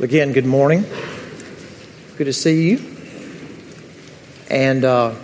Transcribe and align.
Again, 0.00 0.32
good 0.32 0.46
morning. 0.46 0.86
Good 2.16 2.24
to 2.24 2.32
see 2.32 2.70
you. 2.70 2.96
And 4.48 4.82
uh, 4.82 5.14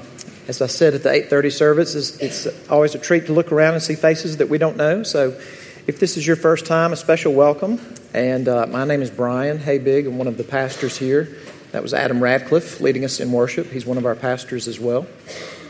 as 0.49 0.61
I 0.61 0.67
said 0.67 0.93
at 0.93 1.03
the 1.03 1.09
8:30 1.09 1.53
service, 1.53 1.95
it's, 1.95 2.19
it's, 2.19 2.69
always 2.69 2.95
a 2.95 2.99
treat 2.99 3.25
to 3.27 3.33
look 3.33 3.53
around 3.53 3.73
and 3.73 3.83
see 3.83 3.95
faces 3.95 4.37
that 4.37 4.51
we 4.51 4.59
don't 4.59 4.77
know. 4.77 5.03
So, 5.03 5.41
if 5.87 5.99
this 5.99 6.19
is 6.19 6.27
your 6.27 6.37
first 6.37 6.67
time, 6.67 6.93
a 6.93 6.97
special 6.97 7.33
welcome. 7.33 7.81
And 8.13 8.49
uh, 8.49 8.67
my 8.67 8.85
name 8.85 9.01
is 9.01 9.11
Brian 9.11 9.57
Haybig. 9.57 10.07
I'm 10.07 10.19
one 10.19 10.27
of 10.27 10.37
the 10.37 10.45
pastors 10.45 10.99
here. 10.99 11.35
That 11.73 11.83
was 11.83 11.95
Adam 11.95 12.23
Radcliffe 12.23 12.79
leading 12.79 13.07
us 13.07 13.19
in 13.19 13.33
worship. 13.33 13.69
He's 13.69 13.87
one 13.87 13.97
of 13.97 14.05
our 14.05 14.15
pastors 14.15 14.69
as 14.69 14.79
well. 14.79 15.07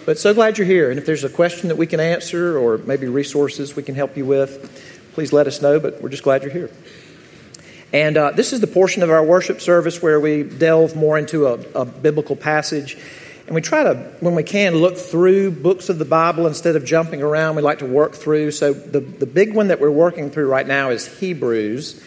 But 0.05 0.19
so 0.19 0.35
glad 0.35 0.59
you're 0.59 0.67
here. 0.67 0.91
And 0.91 0.99
if 0.99 1.07
there's 1.07 1.23
a 1.23 1.31
question 1.31 1.69
that 1.69 1.77
we 1.77 1.87
can 1.87 2.01
answer, 2.01 2.59
or 2.59 2.79
maybe 2.79 3.07
resources 3.07 3.77
we 3.77 3.85
can 3.85 3.95
help 3.95 4.17
you 4.17 4.25
with, 4.25 5.13
please 5.15 5.33
let 5.33 5.47
us 5.47 5.63
know. 5.63 5.79
But 5.79 6.03
we're 6.03 6.09
just 6.09 6.25
glad 6.25 6.43
you're 6.43 6.51
here. 6.51 6.71
And 7.93 8.17
uh, 8.17 8.33
this 8.33 8.53
is 8.53 8.61
the 8.61 8.67
portion 8.67 9.03
of 9.03 9.11
our 9.11 9.25
worship 9.25 9.61
service 9.61 10.03
where 10.03 10.19
we 10.19 10.43
delve 10.43 10.97
more 10.97 11.17
into 11.17 11.47
a, 11.47 11.55
a, 11.75 11.85
biblical 11.85 12.35
passage. 12.35 12.99
And 13.47 13.55
we 13.55 13.61
try 13.61 13.85
to, 13.85 13.95
when 14.21 14.35
we 14.35 14.43
can, 14.43 14.75
look 14.75 14.97
through 14.97 15.53
books 15.53 15.89
of 15.89 15.99
the 15.99 16.05
Bible 16.05 16.47
instead 16.47 16.75
of 16.75 16.85
jumping 16.85 17.23
around. 17.23 17.55
We 17.55 17.63
like 17.63 17.79
to 17.79 17.87
work 17.87 18.15
through. 18.15 18.51
So 18.51 18.73
the, 18.73 19.01
the 19.01 19.27
big 19.27 19.55
one 19.55 19.69
that 19.69 19.81
we're 19.81 19.91
working 19.91 20.31
through 20.31 20.49
right 20.49 20.67
now 20.67 20.91
is 20.91 21.07
Hebrews. 21.21 22.03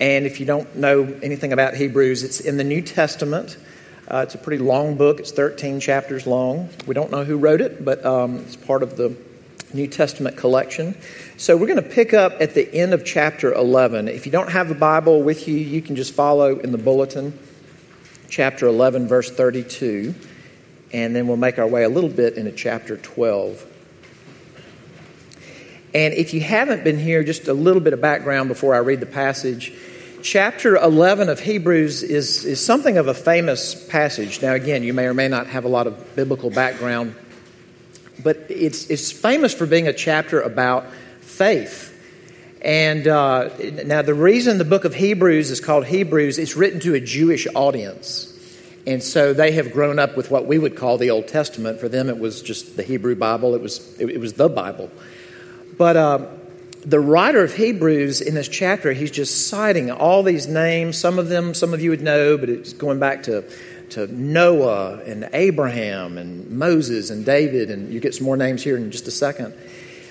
And 0.00 0.24
if 0.24 0.40
you 0.40 0.46
don't 0.46 0.76
know 0.76 1.04
anything 1.22 1.52
about 1.52 1.74
Hebrews, 1.74 2.22
it's 2.22 2.40
in 2.40 2.56
the 2.56 2.64
New 2.64 2.80
Testament. 2.80 3.58
Uh, 4.10 4.22
it's 4.24 4.34
a 4.34 4.38
pretty 4.38 4.62
long 4.62 4.96
book, 4.96 5.20
it's 5.20 5.32
13 5.32 5.80
chapters 5.80 6.26
long. 6.26 6.70
We 6.86 6.94
don't 6.94 7.10
know 7.10 7.24
who 7.24 7.36
wrote 7.36 7.60
it, 7.60 7.84
but 7.84 8.04
um, 8.06 8.38
it's 8.38 8.56
part 8.56 8.82
of 8.82 8.96
the 8.96 9.14
New 9.74 9.86
Testament 9.86 10.38
collection. 10.38 10.96
So 11.38 11.56
we're 11.56 11.68
going 11.68 11.80
to 11.80 11.88
pick 11.88 12.14
up 12.14 12.40
at 12.40 12.54
the 12.54 12.74
end 12.74 12.92
of 12.92 13.04
chapter 13.04 13.54
11. 13.54 14.08
If 14.08 14.26
you 14.26 14.32
don't 14.32 14.50
have 14.50 14.68
the 14.68 14.74
Bible 14.74 15.22
with 15.22 15.46
you, 15.46 15.54
you 15.54 15.80
can 15.80 15.94
just 15.94 16.12
follow 16.12 16.58
in 16.58 16.72
the 16.72 16.78
bulletin, 16.78 17.38
chapter 18.28 18.66
11, 18.66 19.06
verse 19.06 19.30
32, 19.30 20.16
and 20.92 21.14
then 21.14 21.28
we'll 21.28 21.36
make 21.36 21.60
our 21.60 21.66
way 21.68 21.84
a 21.84 21.88
little 21.88 22.10
bit 22.10 22.34
into 22.34 22.50
chapter 22.50 22.96
12. 22.96 23.64
And 25.94 26.12
if 26.12 26.34
you 26.34 26.40
haven't 26.40 26.82
been 26.82 26.98
here, 26.98 27.22
just 27.22 27.46
a 27.46 27.54
little 27.54 27.80
bit 27.80 27.92
of 27.92 28.00
background 28.00 28.48
before 28.48 28.74
I 28.74 28.78
read 28.78 28.98
the 28.98 29.06
passage. 29.06 29.72
Chapter 30.24 30.74
11 30.74 31.28
of 31.28 31.38
Hebrews 31.38 32.02
is, 32.02 32.44
is 32.44 32.60
something 32.60 32.98
of 32.98 33.06
a 33.06 33.14
famous 33.14 33.76
passage. 33.86 34.42
Now, 34.42 34.54
again, 34.54 34.82
you 34.82 34.92
may 34.92 35.06
or 35.06 35.14
may 35.14 35.28
not 35.28 35.46
have 35.46 35.64
a 35.64 35.68
lot 35.68 35.86
of 35.86 36.16
biblical 36.16 36.50
background 36.50 37.14
but 38.20 38.36
it's, 38.48 38.90
it's 38.90 39.12
famous 39.12 39.54
for 39.54 39.64
being 39.64 39.86
a 39.86 39.92
chapter 39.92 40.40
about 40.40 40.86
faith. 41.28 41.94
And 42.60 43.06
uh, 43.06 43.50
now, 43.84 44.02
the 44.02 44.14
reason 44.14 44.58
the 44.58 44.64
book 44.64 44.84
of 44.84 44.94
Hebrews 44.94 45.50
is 45.50 45.60
called 45.60 45.86
Hebrews, 45.86 46.38
it's 46.38 46.56
written 46.56 46.80
to 46.80 46.94
a 46.94 47.00
Jewish 47.00 47.46
audience. 47.54 48.24
And 48.86 49.02
so 49.02 49.32
they 49.32 49.52
have 49.52 49.72
grown 49.72 49.98
up 49.98 50.16
with 50.16 50.30
what 50.30 50.46
we 50.46 50.58
would 50.58 50.74
call 50.74 50.98
the 50.98 51.10
Old 51.10 51.28
Testament. 51.28 51.78
For 51.78 51.88
them, 51.88 52.08
it 52.08 52.18
was 52.18 52.42
just 52.42 52.76
the 52.76 52.82
Hebrew 52.82 53.14
Bible, 53.14 53.54
it 53.54 53.60
was, 53.60 54.00
it, 54.00 54.08
it 54.10 54.18
was 54.18 54.32
the 54.32 54.48
Bible. 54.48 54.90
But 55.76 55.96
uh, 55.96 56.26
the 56.84 56.98
writer 56.98 57.44
of 57.44 57.54
Hebrews 57.54 58.20
in 58.20 58.34
this 58.34 58.48
chapter, 58.48 58.92
he's 58.92 59.10
just 59.10 59.48
citing 59.48 59.90
all 59.90 60.22
these 60.22 60.48
names. 60.48 60.98
Some 60.98 61.18
of 61.18 61.28
them, 61.28 61.54
some 61.54 61.74
of 61.74 61.80
you 61.80 61.90
would 61.90 62.02
know, 62.02 62.38
but 62.38 62.48
it's 62.48 62.72
going 62.72 62.98
back 62.98 63.24
to 63.24 63.44
to 63.90 64.06
Noah 64.06 64.98
and 65.06 65.28
Abraham 65.32 66.18
and 66.18 66.50
Moses 66.50 67.10
and 67.10 67.24
David, 67.24 67.70
and 67.70 67.92
you 67.92 68.00
get 68.00 68.14
some 68.14 68.24
more 68.24 68.36
names 68.36 68.62
here 68.62 68.76
in 68.76 68.90
just 68.90 69.08
a 69.08 69.10
second. 69.10 69.54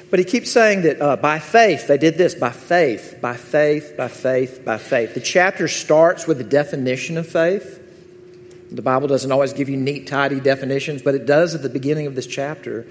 But 0.09 0.19
he 0.19 0.25
keeps 0.25 0.51
saying 0.51 0.83
that 0.83 1.01
uh, 1.01 1.15
by 1.17 1.39
faith, 1.39 1.87
they 1.87 1.97
did 1.97 2.17
this 2.17 2.33
by 2.33 2.51
faith, 2.51 3.17
by 3.21 3.35
faith, 3.35 3.95
by 3.97 4.07
faith, 4.07 4.63
by 4.63 4.77
faith. 4.77 5.13
The 5.13 5.19
chapter 5.19 5.67
starts 5.67 6.25
with 6.25 6.37
the 6.37 6.45
definition 6.45 7.17
of 7.17 7.27
faith. 7.27 7.83
The 8.71 8.81
Bible 8.81 9.07
doesn't 9.07 9.31
always 9.31 9.53
give 9.53 9.67
you 9.67 9.75
neat, 9.77 10.07
tidy 10.07 10.39
definitions, 10.39 11.01
but 11.01 11.15
it 11.15 11.25
does 11.25 11.55
at 11.55 11.61
the 11.61 11.69
beginning 11.69 12.07
of 12.07 12.15
this 12.15 12.27
chapter 12.27 12.85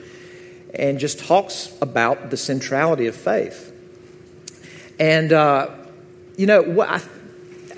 and 0.74 0.98
just 0.98 1.18
talks 1.18 1.74
about 1.80 2.30
the 2.30 2.36
centrality 2.36 3.06
of 3.06 3.16
faith. 3.16 3.72
And, 4.98 5.32
uh, 5.32 5.70
you 6.36 6.46
know, 6.46 6.62
what 6.62 6.88
I, 6.88 7.00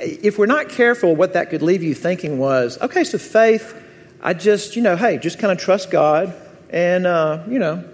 if 0.00 0.38
we're 0.38 0.46
not 0.46 0.68
careful, 0.68 1.14
what 1.14 1.34
that 1.34 1.50
could 1.50 1.62
leave 1.62 1.82
you 1.82 1.94
thinking 1.94 2.38
was, 2.38 2.80
okay, 2.80 3.04
so 3.04 3.18
faith, 3.18 3.74
I 4.20 4.34
just, 4.34 4.74
you 4.74 4.82
know, 4.82 4.96
hey, 4.96 5.18
just 5.18 5.38
kind 5.38 5.52
of 5.52 5.58
trust 5.58 5.90
God 5.92 6.34
and, 6.70 7.06
uh, 7.06 7.44
you 7.48 7.58
know, 7.58 7.84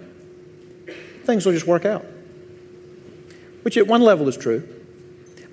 things 1.25 1.45
will 1.45 1.53
just 1.53 1.67
work 1.67 1.85
out. 1.85 2.05
Which 3.63 3.77
at 3.77 3.87
one 3.87 4.01
level 4.01 4.27
is 4.27 4.37
true. 4.37 4.67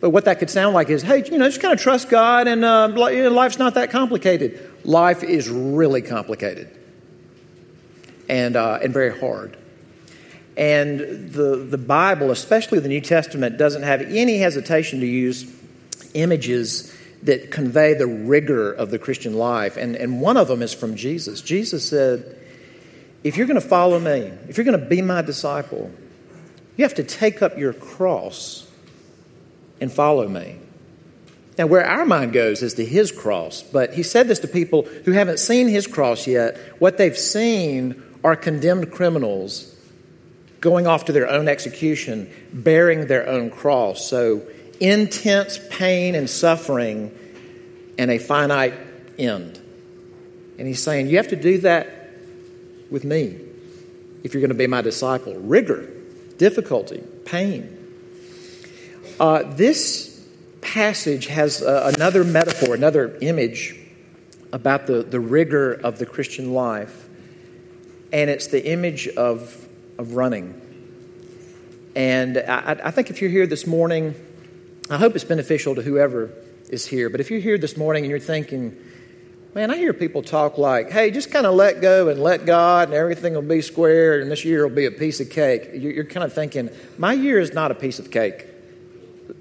But 0.01 0.11
what 0.11 0.25
that 0.25 0.41
could 0.41 0.51
sound 0.51 0.75
like 0.75 0.91
is, 0.91 1.03
hey, 1.03 1.25
you 1.25 1.39
know, 1.39 1.47
just 1.47 1.61
kind 1.61 1.73
of 1.73 1.81
trust 1.81 2.09
God 2.11 2.49
and 2.49 2.65
uh, 2.65 2.89
life's 2.89 3.59
not 3.59 3.75
that 3.75 3.91
complicated. 3.91 4.71
Life 4.85 5.23
is 5.23 5.49
really 5.49 6.03
complicated 6.03 6.77
and, 8.29 8.57
uh, 8.57 8.81
and 8.83 8.93
very 8.93 9.17
hard. 9.19 9.57
And 10.57 11.31
the, 11.33 11.57
the 11.57 11.79
Bible, 11.79 12.31
especially 12.31 12.81
the 12.81 12.89
New 12.89 13.01
Testament, 13.01 13.59
doesn't 13.59 13.85
have 13.85 14.03
any 14.03 14.39
hesitation 14.39 15.01
to 15.01 15.07
use 15.07 15.51
images 16.15 16.93
that 17.23 17.51
convey 17.51 17.95
the 17.95 18.07
rigor 18.07 18.73
of 18.73 18.91
the 18.91 18.99
Christian 18.99 19.35
life. 19.35 19.77
And, 19.77 19.95
and 19.95 20.21
one 20.21 20.37
of 20.37 20.49
them 20.49 20.63
is 20.63 20.75
from 20.75 20.97
Jesus. 20.97 21.41
Jesus 21.41 21.89
said, 21.89 22.39
If 23.25 23.37
you're 23.37 23.47
going 23.47 23.61
to 23.61 23.67
follow 23.67 23.99
me, 23.99 24.33
if 24.49 24.57
you're 24.57 24.65
going 24.65 24.79
to 24.79 24.87
be 24.87 25.03
my 25.03 25.23
disciple, 25.23 25.91
you 26.77 26.85
have 26.85 26.95
to 26.95 27.05
take 27.05 27.43
up 27.43 27.57
your 27.59 27.73
cross 27.73 28.67
and 29.81 29.93
follow 29.93 30.29
me. 30.29 30.59
Now, 31.59 31.67
where 31.67 31.85
our 31.85 32.05
mind 32.05 32.33
goes 32.33 32.63
is 32.63 32.75
to 32.75 32.85
his 32.85 33.13
cross, 33.13 33.63
but 33.63 33.93
he 33.93 34.03
said 34.03 34.27
this 34.27 34.39
to 34.41 34.49
people 34.49 34.83
who 35.05 35.13
haven't 35.13 35.39
seen 35.39 35.69
his 35.69 35.87
cross 35.87 36.27
yet. 36.27 36.57
What 36.79 36.97
they've 36.97 37.17
seen 37.17 38.03
are 38.25 38.37
condemned 38.37 38.91
criminals 38.91 39.69
going 40.61 40.87
off 40.87 41.07
to 41.07 41.13
their 41.13 41.29
own 41.29 41.49
execution, 41.49 42.31
bearing 42.53 43.07
their 43.07 43.29
own 43.29 43.51
cross. 43.51 44.09
So 44.09 44.43
intense 44.81 45.61
pain 45.71 46.15
and 46.15 46.31
suffering 46.31 47.17
and 47.99 48.11
a 48.11 48.19
finite 48.19 48.75
end. 49.19 49.61
And 50.59 50.67
he's 50.67 50.83
saying, 50.83 51.09
You 51.09 51.19
have 51.19 51.29
to 51.29 51.37
do 51.37 51.59
that 51.59 52.02
with 52.93 53.05
me 53.05 53.39
if 54.23 54.35
you're 54.35 54.41
going 54.41 54.51
to 54.51 54.55
be 54.55 54.69
my 54.69 54.83
disciple. 54.83 55.35
Rigor, 55.35 55.89
difficulty, 56.39 57.03
pain. 57.25 57.79
Uh, 59.19 59.43
this 59.55 60.25
passage 60.61 61.27
has 61.27 61.63
uh, 61.63 61.93
another 61.95 62.23
metaphor, 62.23 62.75
another 62.75 63.19
image 63.21 63.77
about 64.53 64.87
the, 64.87 65.03
the 65.03 65.19
rigor 65.19 65.73
of 65.73 65.99
the 65.99 66.07
Christian 66.07 66.53
life, 66.53 67.09
and 68.13 68.31
it's 68.31 68.49
the 68.49 68.65
image 68.65 69.09
of, 69.09 69.67
of 69.99 70.15
running. 70.15 70.61
And 71.97 72.39
I, 72.39 72.81
I 72.85 72.91
think 72.91 73.11
if 73.11 73.21
you're 73.21 73.31
here 73.31 73.47
this 73.47 73.67
morning, 73.67 74.15
I 74.91 74.99
hope 74.99 75.15
it's 75.15 75.25
beneficial 75.25 75.75
to 75.75 75.83
whoever 75.83 76.31
is 76.69 76.87
here. 76.87 77.11
But 77.11 77.21
if 77.21 77.31
you're 77.31 77.41
here 77.41 77.59
this 77.59 77.77
morning 77.77 78.05
and 78.05 78.11
you're 78.11 78.19
thinking, 78.21 78.77
man, 79.55 79.71
I 79.71 79.77
hear 79.77 79.93
people 79.93 80.23
talk 80.23 80.57
like, 80.57 80.91
hey, 80.91 81.11
just 81.11 81.31
kind 81.31 81.47
of 81.47 81.55
let 81.55 81.81
go 81.81 82.09
and 82.09 82.23
let 82.23 82.47
God 82.47 82.89
and 82.89 82.97
everything 82.97 83.35
will 83.35 83.43
be 83.43 83.61
square 83.61 84.21
and 84.21 84.31
this 84.31 84.45
year 84.45 84.67
will 84.67 84.75
be 84.75 84.87
a 84.87 84.91
piece 84.91 85.21
of 85.21 85.31
cake. 85.31 85.71
You're 85.75 86.05
kind 86.05 86.25
of 86.25 86.33
thinking, 86.33 86.71
my 86.97 87.13
year 87.13 87.39
is 87.39 87.53
not 87.53 87.71
a 87.71 87.75
piece 87.75 87.99
of 87.99 88.11
cake. 88.11 88.47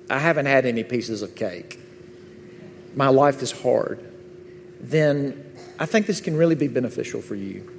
I 0.09 0.19
haven't 0.19 0.47
had 0.47 0.65
any 0.65 0.83
pieces 0.83 1.21
of 1.21 1.35
cake. 1.35 1.79
My 2.95 3.07
life 3.07 3.41
is 3.41 3.51
hard. 3.51 4.05
Then 4.81 5.55
I 5.79 5.85
think 5.85 6.07
this 6.07 6.19
can 6.19 6.35
really 6.35 6.55
be 6.55 6.67
beneficial 6.67 7.21
for 7.21 7.35
you. 7.35 7.69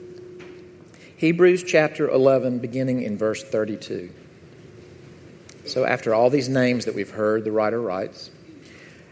Hebrews 1.19 1.63
chapter 1.63 2.09
11, 2.09 2.59
beginning 2.59 3.03
in 3.03 3.19
verse 3.19 3.45
32. 3.45 4.11
So, 5.67 5.85
after 5.85 6.13
all 6.13 6.29
these 6.29 6.49
names 6.49 6.87
that 6.87 6.97
we've 6.97 7.11
heard, 7.11 7.45
the 7.45 7.53
writer 7.53 7.81
writes, 7.81 8.32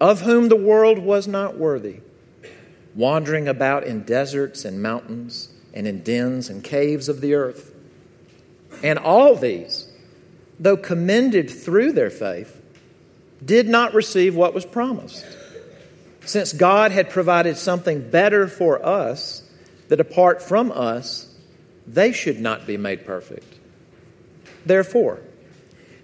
of 0.00 0.20
whom 0.22 0.48
the 0.48 0.56
world 0.56 0.98
was 0.98 1.26
not 1.26 1.56
worthy, 1.56 2.00
wandering 2.94 3.48
about 3.48 3.84
in 3.84 4.02
deserts 4.02 4.64
and 4.64 4.82
mountains 4.82 5.48
and 5.72 5.86
in 5.86 6.02
dens 6.02 6.48
and 6.48 6.62
caves 6.62 7.08
of 7.08 7.20
the 7.20 7.34
earth. 7.34 7.74
And 8.82 8.98
all 8.98 9.34
these, 9.36 9.88
though 10.58 10.76
commended 10.76 11.50
through 11.50 11.92
their 11.92 12.10
faith, 12.10 12.60
did 13.44 13.68
not 13.68 13.94
receive 13.94 14.34
what 14.34 14.54
was 14.54 14.64
promised, 14.64 15.24
since 16.24 16.52
God 16.52 16.90
had 16.92 17.10
provided 17.10 17.56
something 17.56 18.10
better 18.10 18.48
for 18.48 18.84
us, 18.84 19.42
that 19.88 20.00
apart 20.00 20.42
from 20.42 20.72
us, 20.72 21.32
they 21.86 22.12
should 22.12 22.40
not 22.40 22.66
be 22.66 22.76
made 22.76 23.06
perfect. 23.06 23.58
Therefore, 24.64 25.20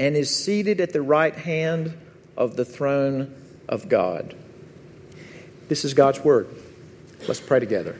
and 0.00 0.16
is 0.16 0.34
seated 0.34 0.80
at 0.80 0.94
the 0.94 1.02
right 1.02 1.34
hand 1.34 1.92
of 2.34 2.56
the 2.56 2.64
throne 2.64 3.34
of 3.68 3.86
God. 3.86 4.34
This 5.68 5.84
is 5.84 5.92
God's 5.92 6.20
word. 6.20 6.48
Let's 7.28 7.38
pray 7.38 7.60
together. 7.60 7.98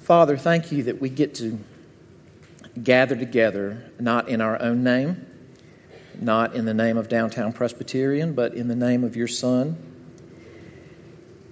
Father, 0.00 0.36
thank 0.36 0.72
you 0.72 0.82
that 0.82 1.00
we 1.00 1.08
get 1.08 1.36
to 1.36 1.60
gather 2.82 3.14
together, 3.14 3.88
not 4.00 4.28
in 4.28 4.40
our 4.40 4.60
own 4.60 4.82
name, 4.82 5.24
not 6.20 6.56
in 6.56 6.64
the 6.64 6.74
name 6.74 6.96
of 6.96 7.08
Downtown 7.08 7.52
Presbyterian, 7.52 8.32
but 8.32 8.52
in 8.54 8.66
the 8.66 8.74
name 8.74 9.04
of 9.04 9.14
your 9.14 9.28
Son 9.28 9.76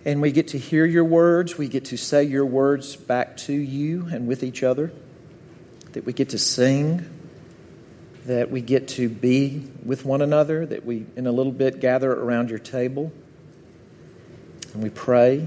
and 0.04 0.20
we 0.20 0.32
get 0.32 0.48
to 0.48 0.58
hear 0.58 0.84
your 0.84 1.04
words. 1.04 1.56
We 1.56 1.66
get 1.66 1.86
to 1.86 1.96
say 1.96 2.24
your 2.24 2.44
words 2.44 2.94
back 2.94 3.38
to 3.38 3.54
you 3.54 4.06
and 4.12 4.26
with 4.26 4.42
each 4.42 4.62
other. 4.62 4.92
That 5.94 6.04
we 6.04 6.12
get 6.12 6.28
to 6.30 6.38
sing. 6.38 7.04
That 8.26 8.50
we 8.50 8.60
get 8.60 8.88
to 8.88 9.08
be 9.08 9.68
with 9.84 10.04
one 10.04 10.22
another. 10.22 10.64
That 10.64 10.86
we, 10.86 11.06
in 11.16 11.26
a 11.26 11.32
little 11.32 11.50
bit, 11.50 11.80
gather 11.80 12.12
around 12.12 12.50
your 12.50 12.60
table 12.60 13.10
and 14.72 14.82
we 14.82 14.90
pray. 14.90 15.46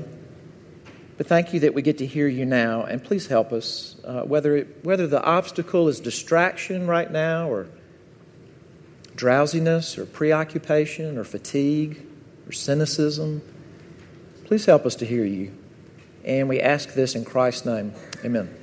But 1.18 1.28
thank 1.28 1.54
you 1.54 1.62
that 1.62 1.74
we 1.74 1.82
get 1.82 2.00
to 2.00 2.06
hear 2.06 2.28
you 2.28 2.46
now. 2.46 2.84
And 2.84 3.04
please 3.04 3.28
help 3.28 3.54
us, 3.54 3.96
uh, 4.04 4.22
whether, 4.24 4.58
it, 4.58 4.84
whether 4.84 5.08
the 5.08 5.24
obstacle 5.24 5.88
is 5.88 6.00
distraction 6.00 6.88
right 6.88 7.10
now, 7.10 7.50
or 7.50 7.68
drowsiness, 9.16 9.98
or 9.98 10.06
preoccupation, 10.06 11.18
or 11.18 11.24
fatigue, 11.24 12.06
or 12.48 12.52
cynicism 12.52 13.42
Please 14.48 14.66
help 14.66 14.86
us 14.86 14.96
to 14.96 15.06
hear 15.06 15.26
you. 15.26 15.52
And 16.24 16.48
we 16.48 16.62
ask 16.62 16.94
this 16.94 17.16
in 17.16 17.26
Christ's 17.26 17.66
name. 17.66 17.94
Amen. 18.24 18.57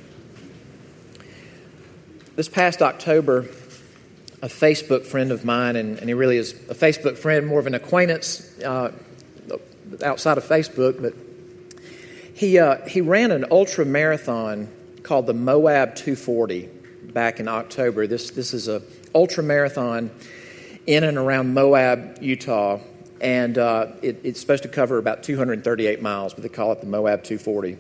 This 2.37 2.49
past 2.49 2.83
October, 2.83 3.41
a 4.43 4.49
Facebook 4.49 5.07
friend 5.07 5.31
of 5.31 5.45
mine, 5.45 5.77
and, 5.77 5.99
and 5.99 6.09
he 6.09 6.15
really 6.15 6.37
is 6.37 6.53
a 6.69 6.75
Facebook 6.75 7.17
friend, 7.17 7.47
more 7.47 7.61
of 7.61 7.67
an 7.67 7.75
acquaintance 7.75 8.59
uh, 8.61 8.91
outside 10.03 10.39
of 10.39 10.45
Facebook, 10.45 11.01
but 11.01 11.15
he, 12.35 12.59
uh, 12.59 12.87
he 12.89 13.01
ran 13.01 13.31
an 13.31 13.47
ultra 13.51 13.85
marathon 13.85 14.69
called 15.03 15.27
the 15.27 15.35
Moab 15.35 15.95
240 15.95 16.69
back 17.13 17.39
in 17.39 17.47
October. 17.47 18.07
This, 18.07 18.31
this 18.31 18.53
is 18.53 18.67
a 18.67 18.83
ultra 19.15 19.45
marathon 19.45 20.11
in 20.87 21.05
and 21.05 21.17
around 21.17 21.55
Moab, 21.55 22.19
Utah 22.21 22.81
and 23.21 23.57
uh, 23.57 23.87
it, 24.03 24.21
it's 24.23 24.39
supposed 24.39 24.65
to 24.65 24.69
cover 24.69 24.99
about 24.99 25.23
238 25.23 26.03
miles, 26.03 26.35
but 26.35 26.43
they 26.43 26.49
call 26.49 26.73
it 26.73 26.81
the 26.81 26.87
Moab 26.87 27.25
240. 27.25 27.79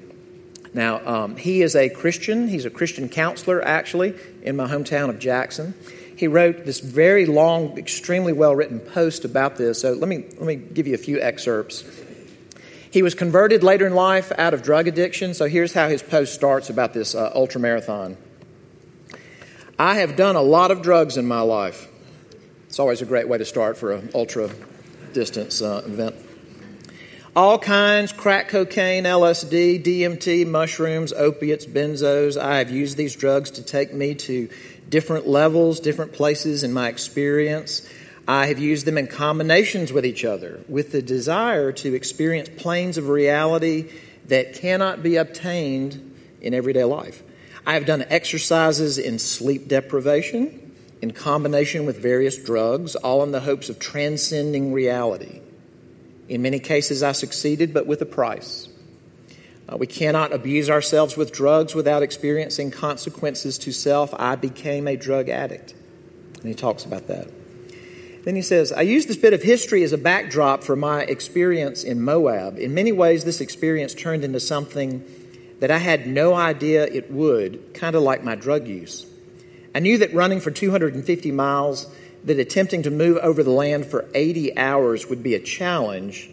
Now, 0.75 1.07
um, 1.07 1.37
he 1.37 1.63
is 1.63 1.77
a 1.77 1.89
Christian. 1.89 2.49
He's 2.49 2.65
a 2.65 2.71
Christian 2.71 3.09
counselor, 3.09 3.65
actually, 3.65 4.15
in 4.43 4.57
my 4.57 4.67
hometown 4.67 5.09
of 5.09 5.21
Jackson. 5.21 5.75
He 6.17 6.27
wrote 6.27 6.65
this 6.65 6.81
very 6.81 7.27
long, 7.27 7.79
extremely 7.79 8.33
well 8.33 8.55
written 8.55 8.81
post 8.81 9.25
about 9.25 9.57
this. 9.57 9.81
So 9.81 9.93
let 9.93 10.09
me, 10.09 10.25
let 10.37 10.43
me 10.43 10.57
give 10.57 10.87
you 10.87 10.95
a 10.95 10.99
few 10.99 11.21
excerpts. 11.21 11.85
He 12.91 13.03
was 13.03 13.15
converted 13.15 13.63
later 13.63 13.87
in 13.87 13.95
life 13.95 14.33
out 14.37 14.55
of 14.55 14.63
drug 14.63 14.87
addiction. 14.87 15.35
So 15.35 15.47
here's 15.47 15.73
how 15.73 15.89
his 15.89 16.03
post 16.03 16.35
starts 16.35 16.71
about 16.71 16.93
this 16.93 17.15
uh, 17.15 17.33
ultra 17.35 17.61
marathon. 17.61 18.17
I 19.79 19.97
have 19.97 20.15
done 20.15 20.37
a 20.37 20.43
lot 20.43 20.71
of 20.71 20.83
drugs 20.83 21.17
in 21.17 21.27
my 21.27 21.41
life. 21.41 21.89
It's 22.67 22.79
always 22.79 23.03
a 23.03 23.07
great 23.07 23.29
way 23.29 23.39
to 23.39 23.45
start 23.45 23.77
for 23.77 23.93
an 23.93 24.11
ultra 24.15 24.51
distance 25.13 25.63
uh, 25.63 25.83
event. 25.85 26.15
All 27.37 27.59
kinds 27.59 28.13
crack 28.13 28.47
cocaine, 28.47 29.03
LSD, 29.03 29.83
DMT, 29.83 30.47
mushrooms, 30.47 31.13
opiates, 31.13 31.67
benzos. 31.67 32.41
I 32.41 32.59
have 32.59 32.71
used 32.71 32.97
these 32.97 33.17
drugs 33.17 33.51
to 33.53 33.63
take 33.65 33.93
me 33.93 34.15
to 34.15 34.49
different 34.89 35.27
levels, 35.27 35.81
different 35.81 36.13
places 36.13 36.63
in 36.63 36.73
my 36.73 36.89
experience. 36.89 37.89
I 38.29 38.47
have 38.47 38.61
used 38.61 38.87
them 38.87 38.97
in 38.97 39.09
combinations 39.09 39.93
with 39.93 40.07
each 40.07 40.25
other 40.25 40.61
with 40.69 40.93
the 40.93 41.03
desire 41.03 41.73
to 41.73 41.95
experience 41.95 42.51
planes 42.57 42.99
of 42.99 43.09
reality 43.09 43.91
that 44.29 44.55
cannot 44.55 45.03
be 45.03 45.17
obtained 45.17 46.15
in 46.41 46.55
everyday 46.55 46.85
life. 46.85 47.25
I 47.67 47.75
have 47.75 47.85
done 47.85 48.05
exercises 48.11 48.97
in 48.97 49.19
sleep 49.19 49.67
deprivation, 49.67 50.73
in 51.03 51.11
combination 51.11 51.85
with 51.85 52.01
various 52.01 52.39
drugs, 52.39 52.95
all 52.95 53.25
in 53.25 53.33
the 53.33 53.41
hopes 53.41 53.69
of 53.69 53.81
transcending 53.81 54.73
reality. 54.73 55.41
In 56.29 56.43
many 56.43 56.59
cases, 56.59 57.03
I 57.03 57.13
succeeded, 57.13 57.75
but 57.75 57.87
with 57.87 58.01
a 58.03 58.07
price. 58.07 58.69
Uh, 59.69 59.77
we 59.77 59.87
cannot 59.87 60.33
abuse 60.33 60.69
ourselves 60.69 61.17
with 61.17 61.33
drugs 61.33 61.75
without 61.75 62.03
experiencing 62.03 62.71
consequences 62.71 63.59
to 63.59 63.73
self. 63.73 64.15
I 64.19 64.37
became 64.37 64.87
a 64.87 64.97
drug 64.97 65.29
addict. 65.29 65.75
And 66.37 66.45
he 66.45 66.55
talks 66.55 66.85
about 66.85 67.07
that. 67.09 67.29
Then 68.25 68.37
he 68.37 68.43
says, 68.43 68.73
I 68.73 68.83
use 68.83 69.07
this 69.07 69.17
bit 69.19 69.35
of 69.35 69.43
history 69.43 69.83
as 69.83 69.93
a 69.93 69.99
backdrop 69.99 70.65
for 70.65 70.77
my 70.77 71.03
experience 71.03 71.85
in 71.85 72.03
Moab. 72.03 72.59
In 72.59 72.73
many 72.73 72.91
ways, 72.91 73.25
this 73.25 73.41
experience 73.41 73.95
turned 73.95 74.25
into 74.25 74.41
something 74.41 75.05
that 75.61 75.71
I 75.71 75.79
had 75.79 76.07
no 76.07 76.35
idea 76.35 76.87
it 76.87 77.11
would, 77.11 77.75
kind 77.75 77.95
of 77.95 78.03
like 78.03 78.25
my 78.25 78.35
drug 78.35 78.67
use. 78.67 79.07
I 79.75 79.81
knew 79.81 79.99
that 79.99 80.15
running 80.15 80.41
for 80.41 80.51
250 80.51 81.33
miles, 81.33 81.87
that 82.25 82.39
attempting 82.39 82.83
to 82.85 82.91
move 82.91 83.19
over 83.19 83.43
the 83.43 83.51
land 83.51 83.87
for 83.87 84.09
80 84.15 84.57
hours 84.57 85.09
would 85.09 85.23
be 85.23 85.35
a 85.35 85.41
challenge, 85.41 86.31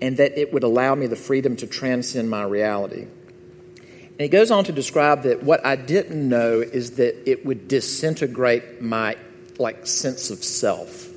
and 0.00 0.16
that 0.18 0.38
it 0.38 0.52
would 0.52 0.62
allow 0.62 0.94
me 0.94 1.06
the 1.06 1.16
freedom 1.16 1.56
to 1.56 1.66
transcend 1.66 2.30
my 2.30 2.44
reality. 2.44 3.02
And 3.02 4.24
he 4.24 4.28
goes 4.28 4.50
on 4.50 4.64
to 4.64 4.72
describe 4.72 5.22
that 5.22 5.42
what 5.42 5.64
I 5.64 5.76
didn't 5.76 6.28
know 6.28 6.60
is 6.60 6.92
that 6.92 7.30
it 7.30 7.46
would 7.46 7.68
disintegrate 7.68 8.82
my 8.82 9.16
like 9.58 9.86
sense 9.86 10.30
of 10.30 10.42
self. 10.42 11.08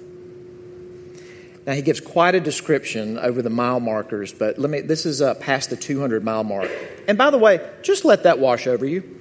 Now 1.65 1.74
he 1.74 1.81
gives 1.84 2.00
quite 2.00 2.34
a 2.34 2.39
description 2.39 3.20
over 3.20 3.41
the 3.41 3.50
mile 3.50 3.79
markers, 3.79 4.34
but 4.34 4.58
let 4.58 4.70
me. 4.70 4.81
This 4.81 5.05
is 5.05 5.22
uh, 5.22 5.36
past 5.36 5.70
the 5.70 5.75
200 5.75 6.24
mile 6.24 6.43
mark. 6.43 6.70
And 7.08 7.17
by 7.17 7.29
the 7.29 7.38
way, 7.38 7.67
just 7.84 8.03
let 8.03 8.24
that 8.24 8.39
wash 8.39 8.65
over 8.65 8.86
you. 8.86 9.20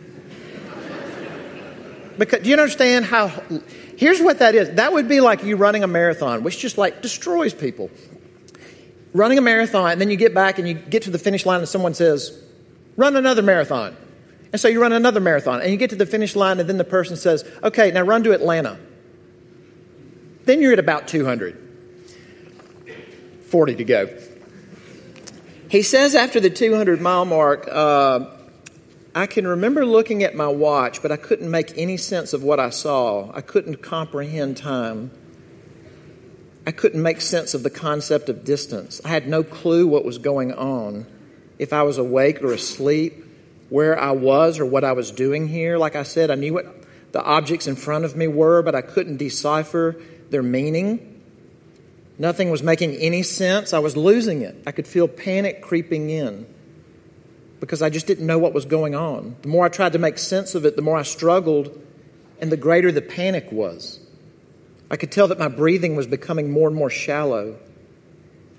Because 2.17 2.43
do 2.43 2.51
you 2.51 2.57
understand 2.57 3.07
how? 3.07 3.29
Here's 4.01 4.19
what 4.19 4.39
that 4.39 4.55
is. 4.55 4.71
That 4.77 4.95
would 4.95 5.09
be 5.09 5.21
like 5.21 5.45
you 5.45 5.57
running 5.57 5.85
a 5.85 5.87
marathon, 5.87 6.43
which 6.43 6.59
just 6.59 6.79
like 6.79 7.03
destroys 7.03 7.53
people. 7.53 7.91
Running 9.13 9.37
a 9.37 9.43
marathon, 9.43 9.91
and 9.91 10.01
then 10.01 10.09
you 10.09 10.17
get 10.17 10.33
back 10.33 10.59
and 10.59 10.67
you 10.67 10.73
get 10.73 11.03
to 11.03 11.11
the 11.11 11.19
finish 11.19 11.45
line, 11.45 11.59
and 11.59 11.69
someone 11.69 11.93
says, 11.93 12.33
"Run 12.97 13.15
another 13.15 13.43
marathon." 13.43 13.95
And 14.53 14.59
so 14.59 14.69
you 14.69 14.81
run 14.81 14.95
another 14.95 15.21
marathon, 15.21 15.61
and 15.61 15.71
you 15.71 15.77
get 15.77 15.91
to 15.91 15.97
the 15.97 16.07
finish 16.07 16.35
line, 16.35 16.61
and 16.61 16.67
then 16.67 16.79
the 16.79 16.83
person 16.83 17.15
says, 17.19 17.45
"Okay, 17.63 17.91
now 17.91 18.01
run 18.01 18.23
to 18.23 18.33
Atlanta." 18.33 18.79
Then 20.47 20.63
you're 20.63 20.73
at 20.73 20.79
about 20.79 21.07
200. 21.07 21.59
40 23.51 23.75
to 23.75 23.85
go. 23.85 24.09
He 25.69 25.83
says 25.83 26.15
after 26.15 26.41
the 26.41 26.49
200 26.49 27.03
mile 27.03 27.27
mark, 27.27 27.69
uh, 27.71 28.21
I 29.15 29.27
can 29.27 29.47
remember 29.47 29.85
looking 29.85 30.23
at 30.23 30.37
my 30.37 30.47
watch, 30.47 31.03
but 31.03 31.11
I 31.11 31.17
couldn't 31.17 31.51
make 31.51 31.77
any 31.77 31.97
sense 31.97 32.33
of 32.33 32.45
what 32.45 32.61
I 32.61 32.71
saw. 32.71 33.33
I 33.35 33.41
couldn't 33.41 33.83
comprehend 33.83 34.57
time. 34.57 35.11
I 36.65 36.71
couldn't 36.71 37.03
make 37.03 37.21
sense 37.21 37.53
of 37.55 37.65
the 37.65 37.71
concept 37.71 38.29
of 38.29 38.45
distance. 38.45 39.01
I 39.05 39.09
had 39.09 39.27
no 39.27 39.43
clue 39.43 39.89
what 39.89 40.05
was 40.05 40.19
going 40.19 40.53
on, 40.53 41.07
if 41.59 41.73
I 41.73 41.83
was 41.83 41.99
awake 41.99 42.41
or 42.43 42.53
asleep, 42.53 43.25
where 43.69 43.99
I 43.99 44.13
was 44.13 44.61
or 44.61 44.67
what 44.67 44.85
I 44.85 44.93
was 44.93 45.11
doing 45.11 45.49
here. 45.49 45.77
Like 45.77 45.97
I 45.97 46.05
said, 46.05 46.31
I 46.31 46.37
knew 46.37 46.53
what 46.53 46.67
the 47.11 47.23
objects 47.23 47.67
in 47.67 47.75
front 47.75 48.05
of 48.05 48.15
me 48.15 48.29
were, 48.29 48.63
but 48.63 48.77
I 48.77 48.83
couldn't 48.83 49.17
decipher 49.17 49.97
their 50.31 50.43
meaning. 50.43 51.21
Nothing 52.17 52.51
was 52.51 52.63
making 52.63 52.95
any 52.95 53.25
sense. 53.25 53.73
I 53.73 53.81
was 53.81 53.97
losing 53.97 54.43
it. 54.43 54.55
I 54.67 54.71
could 54.71 54.87
feel 54.87 55.09
panic 55.09 55.63
creeping 55.63 56.11
in 56.11 56.47
because 57.61 57.83
I 57.83 57.91
just 57.91 58.07
didn't 58.07 58.27
know 58.27 58.39
what 58.39 58.55
was 58.55 58.65
going 58.65 58.95
on. 58.95 59.37
The 59.43 59.49
more 59.49 59.65
I 59.65 59.69
tried 59.69 59.93
to 59.93 59.99
make 59.99 60.19
sense 60.19 60.55
of 60.55 60.65
it, 60.65 60.77
the 60.77 60.83
more 60.83 60.97
I 60.97 61.03
struggled, 61.03 61.81
and 62.41 62.51
the 62.51 62.57
greater 62.57 62.91
the 62.91 63.03
panic 63.03 63.53
was. 63.53 64.01
I 64.91 64.97
could 64.97 65.13
tell 65.13 65.29
that 65.29 65.39
my 65.39 65.49
breathing 65.49 65.95
was 65.95 66.07
becoming 66.07 66.51
more 66.51 66.69
and 66.69 66.77
more 66.77 66.91
shallow. 66.91 67.59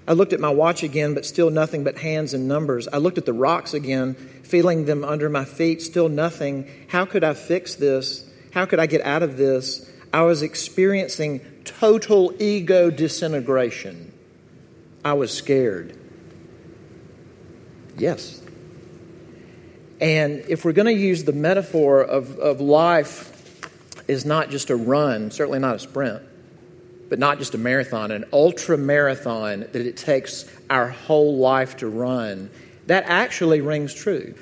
I 0.08 0.14
looked 0.14 0.34
at 0.34 0.40
my 0.40 0.50
watch 0.50 0.84
again, 0.84 1.14
but 1.14 1.26
still 1.26 1.50
nothing 1.50 1.84
but 1.84 1.98
hands 1.98 2.34
and 2.34 2.48
numbers. 2.48 2.88
I 2.88 2.98
looked 2.98 3.18
at 3.18 3.26
the 3.26 3.34
rocks 3.34 3.74
again, 3.74 4.16
feeling 4.44 4.86
them 4.86 5.04
under 5.04 5.30
my 5.30 5.46
feet, 5.46 5.82
still 5.82 6.10
nothing. 6.10 6.70
How 6.88 7.06
could 7.06 7.24
I 7.24 7.34
fix 7.34 7.76
this? 7.76 8.30
How 8.54 8.66
could 8.66 8.80
I 8.80 8.86
get 8.86 9.02
out 9.02 9.24
of 9.24 9.38
this? 9.38 9.90
I 10.14 10.22
was 10.24 10.42
experiencing 10.42 11.40
total 11.64 12.34
ego 12.40 12.90
disintegration. 12.90 14.12
I 15.04 15.14
was 15.14 15.34
scared. 15.34 15.98
Yes, 17.98 18.41
and 20.02 20.44
if 20.48 20.66
we're 20.66 20.72
going 20.72 20.88
to 20.88 21.00
use 21.00 21.24
the 21.24 21.32
metaphor 21.32 22.02
of, 22.02 22.40
of 22.40 22.60
life 22.60 23.28
is 24.08 24.26
not 24.26 24.50
just 24.50 24.72
a 24.72 24.76
run, 24.76 25.30
certainly 25.30 25.60
not 25.60 25.76
a 25.76 25.80
sprint, 25.80 26.24
but 27.08 27.20
not 27.20 27.38
just 27.38 27.54
a 27.54 27.60
marathon, 27.60 28.10
an 28.10 28.26
ultra 28.34 28.80
marathon 28.80 29.60
that 29.60 29.76
it 29.76 29.98
takes 29.98 30.50
our 30.72 30.88
whole 30.88 31.38
life 31.38 31.78
to 31.78 31.88
run, 31.88 32.50
that 32.88 33.04
actually 33.06 33.62
rings 33.62 33.94
true. 33.94 34.34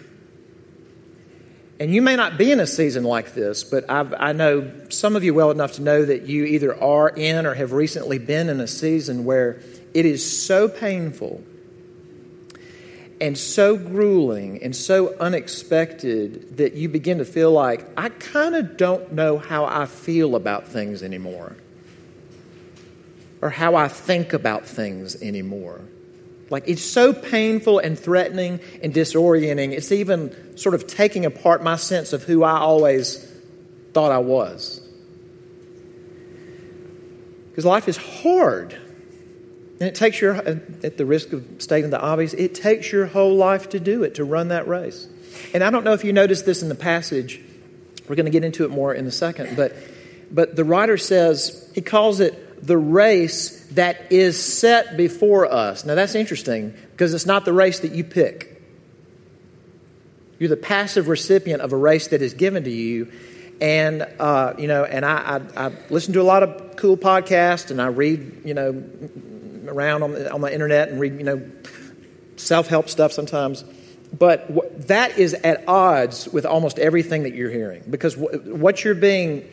And 1.78 1.94
you 1.94 2.02
may 2.02 2.16
not 2.16 2.38
be 2.38 2.52
in 2.54 2.62
a 2.62 2.68
season 2.68 3.04
like 3.04 3.34
this, 3.34 3.66
but 3.66 3.90
I've, 3.90 4.14
i 4.14 4.32
know 4.32 4.72
some 4.90 5.18
of 5.18 5.26
you 5.26 5.34
well 5.34 5.52
enough 5.52 5.74
to 5.74 5.82
know 5.82 6.06
that 6.06 6.24
you 6.24 6.46
either 6.46 6.82
are 6.82 7.10
in 7.10 7.46
or 7.46 7.54
have 7.54 7.74
recently 7.74 8.18
been 8.18 8.48
in 8.48 8.62
a 8.62 8.68
season 8.68 9.26
where 9.26 9.62
it 9.94 10.06
is 10.06 10.46
so 10.46 10.70
painful 10.70 11.44
and 13.22 13.38
so 13.38 13.76
grueling 13.76 14.64
and 14.64 14.76
so 14.76 15.16
unexpected 15.20 16.58
that 16.58 16.74
you 16.74 16.88
begin 16.90 17.18
to 17.18 17.26
feel 17.26 17.52
like, 17.52 17.86
I 17.98 18.10
kind 18.10 18.56
of 18.56 18.78
don't 18.78 19.12
know 19.14 19.38
how 19.38 19.66
I 19.66 19.86
feel 19.86 20.36
about 20.36 20.68
things 20.68 21.04
anymore, 21.04 21.56
or 23.42 23.50
how 23.50 23.76
I 23.76 23.88
think 23.88 24.34
about 24.34 24.66
things 24.66 25.22
anymore. 25.22 25.82
Like, 26.50 26.68
it's 26.68 26.84
so 26.84 27.14
painful 27.14 27.80
and 27.80 28.00
threatening 28.00 28.60
and 28.82 28.94
disorienting, 28.94 29.72
it's 29.74 29.92
even 29.92 30.58
sort 30.58 30.76
of 30.76 30.88
taking 30.88 31.26
apart 31.26 31.62
my 31.62 31.76
sense 31.76 32.14
of 32.14 32.24
who 32.24 32.44
I 32.44 32.58
always 32.60 33.18
thought 33.94 34.12
I 34.12 34.20
was. 34.20 34.82
Because 37.50 37.66
life 37.66 37.88
is 37.90 37.98
hard. 37.98 38.80
And 39.80 39.88
it 39.88 39.96
takes 39.96 40.20
your, 40.20 40.36
at 40.36 40.98
the 40.98 41.06
risk 41.06 41.32
of 41.32 41.48
stating 41.60 41.90
the 41.90 42.02
obvious, 42.02 42.34
it 42.34 42.54
takes 42.54 42.92
your 42.92 43.06
whole 43.06 43.36
life 43.36 43.70
to 43.70 43.80
do 43.80 44.04
it, 44.04 44.16
to 44.16 44.26
run 44.26 44.50
that 44.50 44.68
race. 44.68 45.08
And 45.54 45.64
I 45.64 45.70
don't 45.70 45.86
know 45.86 45.94
if 45.94 46.04
you 46.04 46.12
noticed 46.12 46.46
this 46.46 46.62
in 46.62 46.70
the 46.70 46.76
passage. 46.76 47.40
We're 48.08 48.16
going 48.16 48.26
to 48.26 48.32
get 48.32 48.44
into 48.44 48.66
it 48.66 48.72
more 48.72 48.94
in 48.94 49.08
a 49.08 49.12
second. 49.12 49.56
But, 49.56 49.74
but 50.32 50.56
the 50.56 50.66
writer 50.66 50.98
says, 50.98 51.72
he 51.74 51.82
calls 51.82 52.20
it 52.20 52.66
the 52.66 52.78
race 52.78 53.66
that 53.72 54.12
is 54.12 54.42
set 54.42 54.98
before 54.98 55.46
us. 55.46 55.86
Now 55.86 55.96
that's 55.96 56.16
interesting 56.16 56.74
because 56.92 57.14
it's 57.14 57.26
not 57.26 57.46
the 57.46 57.54
race 57.54 57.80
that 57.80 57.94
you 57.94 58.04
pick. 58.04 58.62
You're 60.40 60.50
the 60.50 60.58
passive 60.58 61.08
recipient 61.08 61.62
of 61.62 61.72
a 61.72 61.78
race 61.78 62.08
that 62.10 62.22
is 62.22 62.34
given 62.34 62.66
to 62.66 62.70
you. 62.70 63.12
And, 63.62 64.08
uh, 64.20 64.54
you 64.58 64.68
know, 64.68 64.84
and 64.84 65.06
I, 65.06 65.42
I, 65.56 65.68
I 65.68 65.72
listen 65.90 66.14
to 66.14 66.22
a 66.22 66.24
lot 66.24 66.44
of 66.44 66.76
cool 66.76 66.98
podcasts 66.98 67.72
and 67.72 67.82
I 67.82 67.88
read, 67.88 68.42
you 68.46 68.54
know, 68.54 68.72
around 69.68 70.04
on 70.04 70.12
the, 70.14 70.32
on 70.32 70.42
the 70.42 70.54
internet 70.54 70.90
and 70.90 71.00
read, 71.00 71.18
you 71.18 71.24
know, 71.24 71.42
self 72.36 72.68
help 72.68 72.90
stuff 72.90 73.12
sometimes. 73.12 73.64
But 74.18 74.88
that 74.88 75.18
is 75.18 75.34
at 75.36 75.68
odds 75.68 76.28
with 76.28 76.46
almost 76.46 76.80
everything 76.80 77.24
that 77.24 77.36
you're 77.36 77.52
hearing 77.52 77.84
because 77.90 78.18
what 78.18 78.84
you're 78.84 78.96
being 78.96 79.48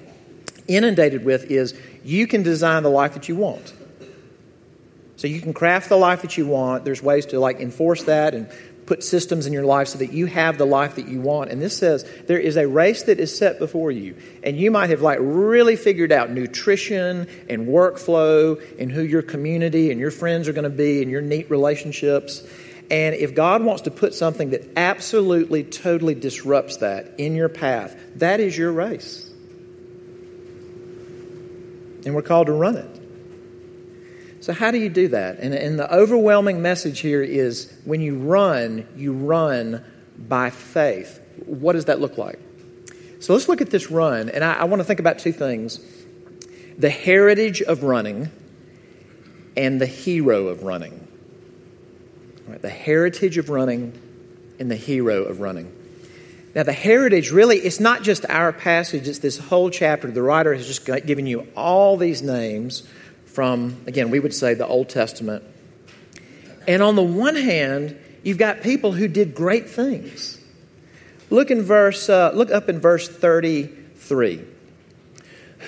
inundated 0.67 1.25
with 1.25 1.51
is 1.51 1.79
you 2.05 2.27
can 2.27 2.43
design 2.43 2.83
the 2.83 2.91
life 2.91 3.15
that 3.15 3.29
you 3.29 3.37
want. 3.37 3.75
So 5.17 5.27
you 5.27 5.41
can 5.41 5.53
craft 5.53 5.89
the 5.89 5.97
life 5.97 6.23
that 6.23 6.37
you 6.37 6.47
want. 6.47 6.85
There's 6.85 7.03
ways 7.03 7.27
to 7.27 7.41
like 7.41 7.61
enforce 7.61 8.05
that 8.05 8.35
and 8.35 8.51
put 8.87 9.02
systems 9.02 9.47
in 9.47 9.52
your 9.52 9.64
life 9.64 9.88
so 9.88 9.99
that 9.99 10.12
you 10.12 10.26
have 10.26 10.59
the 10.59 10.64
life 10.64 10.95
that 10.95 11.09
you 11.09 11.21
want. 11.21 11.50
And 11.50 11.61
this 11.61 11.76
says 11.76 12.09
there 12.26 12.38
is 12.38 12.57
a 12.57 12.66
race 12.66 13.02
that 13.05 13.19
is 13.19 13.37
set 13.37 13.59
before 13.59 13.90
you. 13.90 14.16
And 14.43 14.57
you 14.57 14.71
might 14.71 14.90
have 14.90 15.02
like 15.02 15.19
really 15.21 15.76
figured 15.76 16.12
out 16.12 16.31
nutrition 16.31 17.26
and 17.49 17.66
workflow 17.66 18.62
and 18.78 18.90
who 18.90 19.02
your 19.02 19.23
community 19.23 19.90
and 19.90 20.00
your 20.00 20.12
friends 20.12 20.49
are 20.49 20.52
going 20.52 20.64
to 20.64 20.71
be 20.71 21.02
and 21.02 21.11
your 21.11 21.21
neat 21.21 21.50
relationships. 21.50 22.47
And 22.90 23.16
if 23.16 23.35
God 23.35 23.64
wants 23.64 23.83
to 23.83 23.90
put 23.90 24.14
something 24.14 24.50
that 24.50 24.62
absolutely, 24.76 25.64
totally 25.64 26.14
disrupts 26.14 26.78
that 26.78 27.14
in 27.19 27.35
your 27.35 27.49
path, 27.49 27.99
that 28.16 28.38
is 28.38 28.57
your 28.57 28.71
race. 28.71 29.28
And 32.05 32.14
we're 32.14 32.23
called 32.23 32.47
to 32.47 32.52
run 32.52 32.76
it. 32.76 32.96
So, 34.47 34.53
how 34.53 34.71
do 34.71 34.79
you 34.79 34.88
do 34.88 35.09
that? 35.09 35.41
And, 35.41 35.53
and, 35.53 35.76
the 35.76 35.93
overwhelming 35.93 36.62
message 36.62 37.00
here 37.00 37.21
is 37.21 37.69
when 37.85 38.00
you 38.00 38.17
run, 38.17 38.87
you 38.95 39.12
run 39.12 39.85
by 40.17 40.50
faith. 40.50 41.21
What 41.47 41.73
does 41.73 41.87
that 41.87 41.99
look 41.99 42.17
like? 42.17 42.38
So, 43.19 43.33
let's 43.33 43.49
look 43.49 43.61
at 43.61 43.71
this 43.71 43.91
run. 43.91 44.29
And 44.29 44.45
I, 44.45 44.59
I 44.59 44.65
want 44.67 44.79
to 44.79 44.85
think 44.85 45.00
about 45.00 45.19
two 45.19 45.33
things 45.33 45.81
the 46.79 46.91
heritage 46.91 47.61
of 47.61 47.83
running 47.83 48.31
and 49.57 49.81
the 49.81 49.87
hero 49.87 50.47
of 50.47 50.62
running. 50.62 51.09
The 52.47 52.71
heritage 52.71 53.38
of 53.38 53.50
running 53.50 54.00
and 54.61 54.71
the 54.71 54.76
hero 54.76 55.25
of 55.25 55.41
running. 55.41 55.75
Now, 56.55 56.62
the 56.62 56.73
heritage 56.73 57.33
really, 57.33 57.57
it's 57.57 57.81
not 57.81 58.05
just 58.05 58.25
our 58.29 58.53
passage, 58.53 59.09
it's 59.09 59.19
this 59.19 59.38
whole 59.38 59.71
chapter. 59.71 60.09
The 60.09 60.23
writer 60.23 60.55
has 60.55 60.69
just 60.69 60.87
given 61.05 61.26
you 61.26 61.49
all 61.57 61.97
these 61.97 62.23
names 62.23 62.88
from, 63.37 63.76
again, 63.87 64.09
we 64.09 64.19
would 64.19 64.33
say 64.33 64.55
the 64.55 64.66
Old 64.66 64.88
Testament. 64.88 65.45
And 66.66 66.83
on 66.83 66.97
the 66.97 67.02
one 67.02 67.37
hand, 67.37 67.95
you've 68.23 68.38
got 68.38 68.62
people 68.62 68.93
who 68.93 69.09
did 69.09 69.35
great 69.35 69.69
things. 69.69 70.40
Look 71.28 71.50
in 71.50 71.61
verse, 71.61 72.09
uh, 72.09 72.33
look 72.33 72.50
up 72.50 72.71
in 72.71 72.81
verse 72.81 73.11
33. 73.11 74.40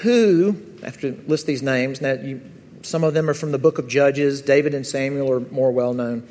Who, 0.00 0.56
after 0.82 1.10
list 1.26 1.46
these 1.46 1.62
names, 1.62 2.00
now 2.00 2.12
you, 2.12 2.40
some 2.80 3.04
of 3.04 3.12
them 3.12 3.28
are 3.28 3.34
from 3.34 3.52
the 3.52 3.58
book 3.58 3.76
of 3.76 3.86
Judges, 3.86 4.40
David 4.40 4.72
and 4.72 4.86
Samuel 4.86 5.30
are 5.30 5.40
more 5.40 5.70
well 5.70 5.92
known. 5.92 6.26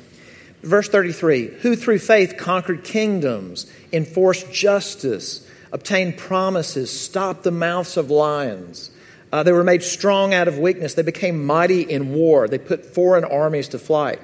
Verse 0.64 0.88
33 0.88 1.46
Who 1.60 1.76
through 1.76 2.00
faith 2.00 2.36
conquered 2.36 2.82
kingdoms, 2.82 3.70
enforced 3.92 4.52
justice, 4.52 5.48
obtained 5.70 6.16
promises, 6.16 6.90
stopped 6.90 7.44
the 7.44 7.52
mouths 7.52 7.96
of 7.96 8.10
lions 8.10 8.90
uh, 9.32 9.42
they 9.42 9.52
were 9.52 9.64
made 9.64 9.82
strong 9.82 10.32
out 10.32 10.48
of 10.48 10.58
weakness. 10.58 10.94
They 10.94 11.02
became 11.02 11.44
mighty 11.44 11.82
in 11.82 12.14
war. 12.14 12.48
They 12.48 12.58
put 12.58 12.86
foreign 12.86 13.24
armies 13.24 13.68
to 13.68 13.78
flight. 13.78 14.20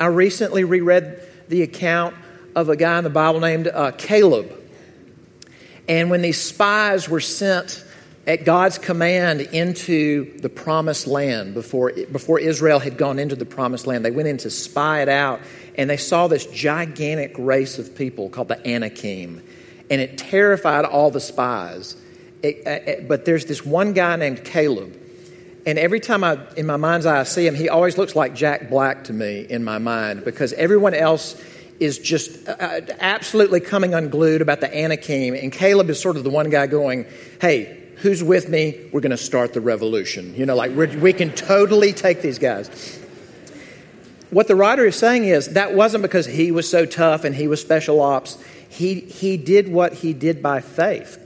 I 0.00 0.06
recently 0.06 0.64
reread 0.64 1.22
the 1.48 1.62
account 1.62 2.14
of 2.56 2.68
a 2.68 2.76
guy 2.76 2.98
in 2.98 3.04
the 3.04 3.10
Bible 3.10 3.40
named 3.40 3.68
uh, 3.68 3.92
Caleb. 3.92 4.52
And 5.88 6.10
when 6.10 6.22
these 6.22 6.40
spies 6.40 7.08
were 7.08 7.20
sent 7.20 7.84
at 8.26 8.44
God's 8.44 8.78
command 8.78 9.40
into 9.40 10.38
the 10.38 10.48
promised 10.48 11.06
land 11.06 11.54
before, 11.54 11.92
before 12.12 12.38
Israel 12.38 12.78
had 12.78 12.96
gone 12.96 13.18
into 13.18 13.36
the 13.36 13.46
promised 13.46 13.86
land, 13.86 14.04
they 14.04 14.10
went 14.10 14.28
in 14.28 14.36
to 14.38 14.50
spy 14.50 15.02
it 15.02 15.08
out 15.08 15.40
and 15.76 15.88
they 15.88 15.96
saw 15.96 16.26
this 16.28 16.46
gigantic 16.46 17.34
race 17.38 17.78
of 17.78 17.96
people 17.96 18.28
called 18.28 18.48
the 18.48 18.68
Anakim. 18.68 19.42
And 19.90 20.00
it 20.00 20.18
terrified 20.18 20.84
all 20.84 21.10
the 21.10 21.20
spies. 21.20 21.96
Uh, 22.42 22.48
it, 22.48 23.08
but 23.08 23.24
there's 23.24 23.46
this 23.46 23.64
one 23.64 23.92
guy 23.92 24.16
named 24.16 24.44
Caleb. 24.44 24.96
And 25.66 25.78
every 25.78 26.00
time 26.00 26.24
I, 26.24 26.38
in 26.56 26.66
my 26.66 26.76
mind's 26.76 27.04
eye, 27.04 27.20
I 27.20 27.24
see 27.24 27.46
him, 27.46 27.54
he 27.54 27.68
always 27.68 27.98
looks 27.98 28.16
like 28.16 28.34
Jack 28.34 28.70
Black 28.70 29.04
to 29.04 29.12
me 29.12 29.46
in 29.48 29.62
my 29.62 29.78
mind 29.78 30.24
because 30.24 30.54
everyone 30.54 30.94
else 30.94 31.40
is 31.80 31.98
just 31.98 32.48
uh, 32.48 32.52
uh, 32.52 32.80
absolutely 33.00 33.60
coming 33.60 33.94
unglued 33.94 34.40
about 34.40 34.60
the 34.60 34.74
Anakim. 34.74 35.34
And 35.34 35.52
Caleb 35.52 35.90
is 35.90 36.00
sort 36.00 36.16
of 36.16 36.24
the 36.24 36.30
one 36.30 36.48
guy 36.50 36.66
going, 36.66 37.06
hey, 37.40 37.78
who's 37.96 38.22
with 38.22 38.48
me? 38.48 38.88
We're 38.92 39.00
going 39.00 39.10
to 39.10 39.16
start 39.16 39.52
the 39.52 39.60
revolution. 39.60 40.34
You 40.34 40.46
know, 40.46 40.56
like 40.56 40.74
we 40.74 41.12
can 41.12 41.32
totally 41.32 41.92
take 41.92 42.22
these 42.22 42.38
guys. 42.38 42.98
What 44.30 44.46
the 44.46 44.54
writer 44.56 44.86
is 44.86 44.96
saying 44.96 45.24
is 45.24 45.48
that 45.48 45.74
wasn't 45.74 46.02
because 46.02 46.24
he 46.24 46.52
was 46.52 46.68
so 46.70 46.86
tough 46.86 47.24
and 47.24 47.34
he 47.34 47.48
was 47.48 47.60
special 47.60 48.00
ops. 48.00 48.42
He, 48.68 49.00
he 49.00 49.36
did 49.36 49.68
what 49.68 49.92
he 49.92 50.12
did 50.12 50.42
by 50.42 50.60
faith. 50.60 51.18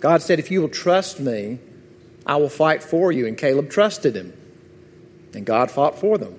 God 0.00 0.22
said, 0.22 0.38
If 0.38 0.50
you 0.50 0.60
will 0.60 0.68
trust 0.68 1.20
me, 1.20 1.58
I 2.24 2.36
will 2.36 2.48
fight 2.48 2.82
for 2.82 3.12
you. 3.12 3.26
And 3.26 3.36
Caleb 3.38 3.70
trusted 3.70 4.16
him. 4.16 4.32
And 5.34 5.44
God 5.44 5.70
fought 5.70 5.98
for 5.98 6.18
them. 6.18 6.38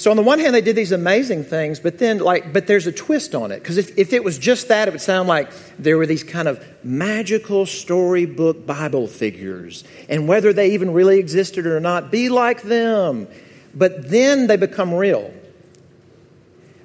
So 0.00 0.10
on 0.10 0.16
the 0.16 0.22
one 0.22 0.38
hand, 0.38 0.54
they 0.54 0.62
did 0.62 0.76
these 0.76 0.92
amazing 0.92 1.44
things, 1.44 1.78
but 1.78 1.98
then 1.98 2.20
like, 2.20 2.54
but 2.54 2.66
there's 2.66 2.86
a 2.86 2.92
twist 2.92 3.34
on 3.34 3.52
it. 3.52 3.58
Because 3.58 3.76
if, 3.76 3.98
if 3.98 4.14
it 4.14 4.24
was 4.24 4.38
just 4.38 4.68
that, 4.68 4.88
it 4.88 4.92
would 4.92 5.02
sound 5.02 5.28
like 5.28 5.52
there 5.78 5.98
were 5.98 6.06
these 6.06 6.24
kind 6.24 6.48
of 6.48 6.66
magical 6.82 7.66
storybook 7.66 8.64
Bible 8.64 9.06
figures. 9.06 9.84
And 10.08 10.26
whether 10.26 10.54
they 10.54 10.70
even 10.70 10.94
really 10.94 11.18
existed 11.18 11.66
or 11.66 11.80
not, 11.80 12.10
be 12.10 12.30
like 12.30 12.62
them. 12.62 13.28
But 13.74 14.08
then 14.08 14.46
they 14.46 14.56
become 14.56 14.94
real. 14.94 15.34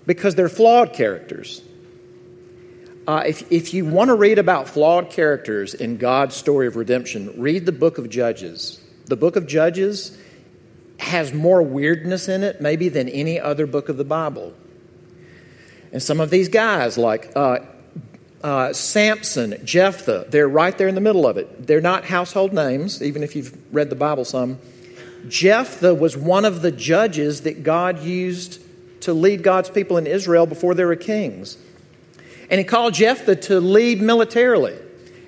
Because 0.05 0.35
they're 0.35 0.49
flawed 0.49 0.91
characters. 0.91 1.61
Uh, 3.07 3.23
if, 3.27 3.51
if 3.51 3.73
you 3.73 3.85
want 3.85 4.09
to 4.09 4.15
read 4.15 4.39
about 4.39 4.67
flawed 4.67 5.11
characters 5.11 5.73
in 5.75 5.97
God's 5.97 6.35
story 6.35 6.65
of 6.65 6.75
redemption, 6.75 7.33
read 7.37 7.65
the 7.65 7.71
book 7.71 7.97
of 7.99 8.09
Judges. 8.09 8.81
The 9.05 9.15
book 9.15 9.35
of 9.35 9.45
Judges 9.45 10.17
has 10.97 11.31
more 11.31 11.61
weirdness 11.61 12.27
in 12.27 12.43
it, 12.43 12.61
maybe, 12.61 12.89
than 12.89 13.07
any 13.07 13.39
other 13.39 13.67
book 13.67 13.89
of 13.89 13.97
the 13.97 14.03
Bible. 14.03 14.53
And 15.91 16.01
some 16.01 16.19
of 16.19 16.31
these 16.31 16.49
guys, 16.49 16.97
like 16.97 17.31
uh, 17.35 17.59
uh, 18.43 18.73
Samson, 18.73 19.59
Jephthah, 19.63 20.25
they're 20.29 20.49
right 20.49 20.75
there 20.75 20.87
in 20.87 20.95
the 20.95 21.01
middle 21.01 21.27
of 21.27 21.37
it. 21.37 21.67
They're 21.67 21.81
not 21.81 22.05
household 22.05 22.53
names, 22.53 23.03
even 23.03 23.21
if 23.21 23.35
you've 23.35 23.55
read 23.73 23.91
the 23.91 23.95
Bible 23.95 24.25
some. 24.25 24.57
Jephthah 25.27 25.93
was 25.93 26.17
one 26.17 26.45
of 26.45 26.61
the 26.61 26.71
judges 26.71 27.41
that 27.41 27.63
God 27.63 28.01
used 28.01 28.61
to 29.01 29.13
lead 29.13 29.43
God's 29.43 29.69
people 29.69 29.97
in 29.97 30.07
Israel 30.07 30.47
before 30.47 30.73
there 30.73 30.87
were 30.87 30.95
kings. 30.95 31.57
And 32.49 32.59
he 32.59 32.63
called 32.63 32.93
Jephthah 32.93 33.37
to 33.37 33.59
lead 33.59 34.01
militarily. 34.01 34.77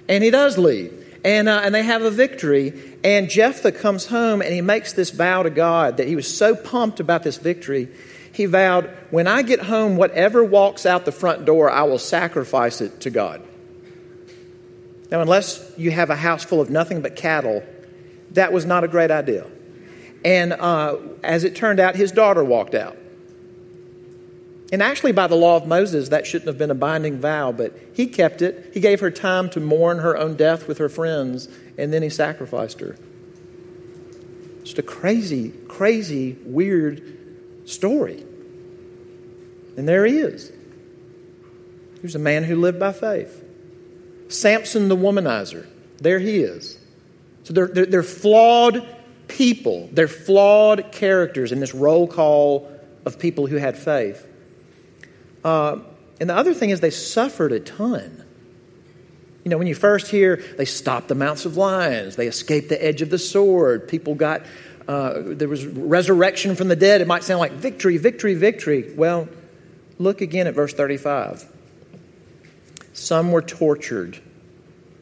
And 0.08 0.24
he 0.24 0.30
does 0.30 0.58
lead. 0.58 0.94
And, 1.24 1.50
uh, 1.50 1.62
and 1.64 1.74
they 1.74 1.84
have 1.84 2.04
a 2.04 2.12
victory. 2.12 2.74
And 3.04 3.30
Jephthah 3.30 3.72
comes 3.72 4.06
home 4.06 4.42
and 4.42 4.54
he 4.54 4.62
makes 4.62 4.94
this 4.94 5.10
vow 5.10 5.44
to 5.44 5.50
God 5.50 5.98
that 5.98 6.08
he 6.08 6.16
was 6.16 6.36
so 6.36 6.56
pumped 6.56 7.00
about 7.00 7.24
this 7.24 7.38
victory. 7.38 7.90
He 8.32 8.46
vowed, 8.46 8.86
When 9.10 9.28
I 9.28 9.42
get 9.42 9.62
home, 9.62 9.98
whatever 9.98 10.44
walks 10.44 10.86
out 10.86 11.06
the 11.06 11.12
front 11.12 11.46
door, 11.46 11.72
I 11.72 11.84
will 11.84 12.00
sacrifice 12.00 12.82
it 12.82 13.02
to 13.02 13.10
God. 13.10 13.42
Now, 15.10 15.22
unless 15.22 15.72
you 15.78 15.92
have 15.92 16.10
a 16.10 16.16
house 16.16 16.44
full 16.44 16.62
of 16.62 16.70
nothing 16.70 17.02
but 17.02 17.16
cattle, 17.16 17.64
that 18.32 18.52
was 18.52 18.66
not 18.66 18.84
a 18.84 18.88
great 18.88 19.10
idea. 19.10 19.48
And 20.24 20.54
uh, 20.54 20.98
as 21.24 21.44
it 21.46 21.56
turned 21.56 21.80
out, 21.80 21.96
his 21.96 22.12
daughter 22.12 22.44
walked 22.44 22.76
out. 22.76 22.98
And 24.72 24.84
actually, 24.84 25.14
by 25.14 25.28
the 25.28 25.36
law 25.36 25.56
of 25.56 25.66
Moses, 25.66 26.10
that 26.10 26.28
shouldn't 26.28 26.48
have 26.48 26.58
been 26.58 26.72
a 26.72 26.76
binding 26.76 27.20
vow, 27.20 27.54
but 27.54 27.78
he 27.94 28.08
kept 28.08 28.42
it. 28.42 28.72
He 28.74 28.82
gave 28.82 29.00
her 29.00 29.12
time 29.12 29.50
to 29.52 29.62
mourn 29.62 30.00
her 30.00 30.18
own 30.18 30.36
death 30.36 30.68
with 30.68 30.80
her 30.80 30.90
friends, 30.90 31.48
and 31.78 31.94
then 31.94 32.04
he 32.04 32.10
sacrificed 32.10 32.82
her. 32.82 32.98
Just 34.64 34.78
a 34.78 34.84
crazy, 34.84 35.54
crazy, 35.70 36.38
weird 36.44 37.18
story. 37.70 38.26
And 39.78 39.88
there 39.88 40.06
he 40.06 40.18
is. 40.18 40.50
He 40.50 42.02
was 42.04 42.16
a 42.16 42.20
man 42.20 42.44
who 42.44 42.58
lived 42.58 42.80
by 42.80 42.92
faith. 42.92 43.44
Samson 44.28 44.90
the 44.90 44.98
womanizer. 44.98 45.66
There 46.00 46.20
he 46.20 46.40
is. 46.40 46.78
So 47.44 47.54
they're, 47.54 47.68
they're, 47.68 47.86
they're 47.86 48.04
flawed 48.04 48.86
people, 49.30 49.90
they're 49.94 50.10
flawed 50.10 50.92
characters 50.92 51.54
in 51.54 51.62
this 51.62 51.74
roll 51.74 52.08
call 52.08 52.70
of 53.06 53.20
people 53.20 53.48
who 53.48 53.56
had 53.56 53.78
faith. 53.78 54.28
Uh, 55.44 55.80
and 56.20 56.30
the 56.30 56.36
other 56.36 56.54
thing 56.54 56.70
is, 56.70 56.80
they 56.80 56.90
suffered 56.90 57.52
a 57.52 57.60
ton. 57.60 58.24
You 59.44 59.52
know, 59.52 59.58
when 59.58 59.68
you 59.68 59.76
first 59.76 60.08
hear 60.08 60.44
they 60.58 60.66
stopped 60.66 61.08
the 61.08 61.16
mouths 61.16 61.46
of 61.46 61.56
lions, 61.56 62.16
they 62.16 62.28
escaped 62.28 62.70
the 62.70 62.84
edge 62.84 63.02
of 63.02 63.10
the 63.10 63.18
sword, 63.18 63.88
people 63.88 64.14
got, 64.16 64.42
uh, 64.88 65.14
there 65.18 65.48
was 65.48 65.66
resurrection 65.66 66.56
from 66.56 66.68
the 66.68 66.76
dead, 66.76 67.00
it 67.00 67.08
might 67.08 67.24
sound 67.24 67.40
like 67.40 67.54
victory, 67.54 67.98
victory, 67.98 68.34
victory. 68.34 68.94
Well, 68.96 69.30
look 70.00 70.22
again 70.22 70.48
at 70.48 70.54
verse 70.54 70.74
35. 70.74 71.46
Some 72.92 73.32
were 73.32 73.42
tortured, 73.42 74.20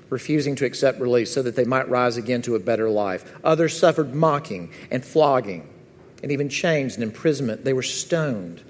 refusing 0.10 0.56
to 0.58 0.65
accept 0.65 1.00
release 1.00 1.34
so 1.34 1.41
that 1.41 1.56
they 1.56 1.65
might 1.65 1.89
rise 1.89 2.17
again 2.17 2.41
to 2.43 2.56
a 2.56 2.60
better 2.60 2.89
life. 2.89 3.34
Others 3.43 3.80
suffered 3.80 4.13
mocking 4.13 4.71
and 4.91 5.04
flogging 5.04 5.67
and 6.21 6.32
even 6.32 6.50
chains 6.50 6.95
and 6.95 7.04
imprisonment. 7.04 7.63
They 7.63 7.74
were 7.74 7.82
stoned. 7.82 8.62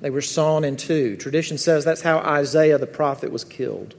They 0.00 0.10
were 0.10 0.22
sawn 0.22 0.64
in 0.64 0.76
two. 0.76 1.16
Tradition 1.16 1.58
says 1.58 1.84
that's 1.84 2.02
how 2.02 2.18
Isaiah 2.18 2.78
the 2.78 2.86
prophet 2.86 3.32
was 3.32 3.44
killed. 3.44 3.94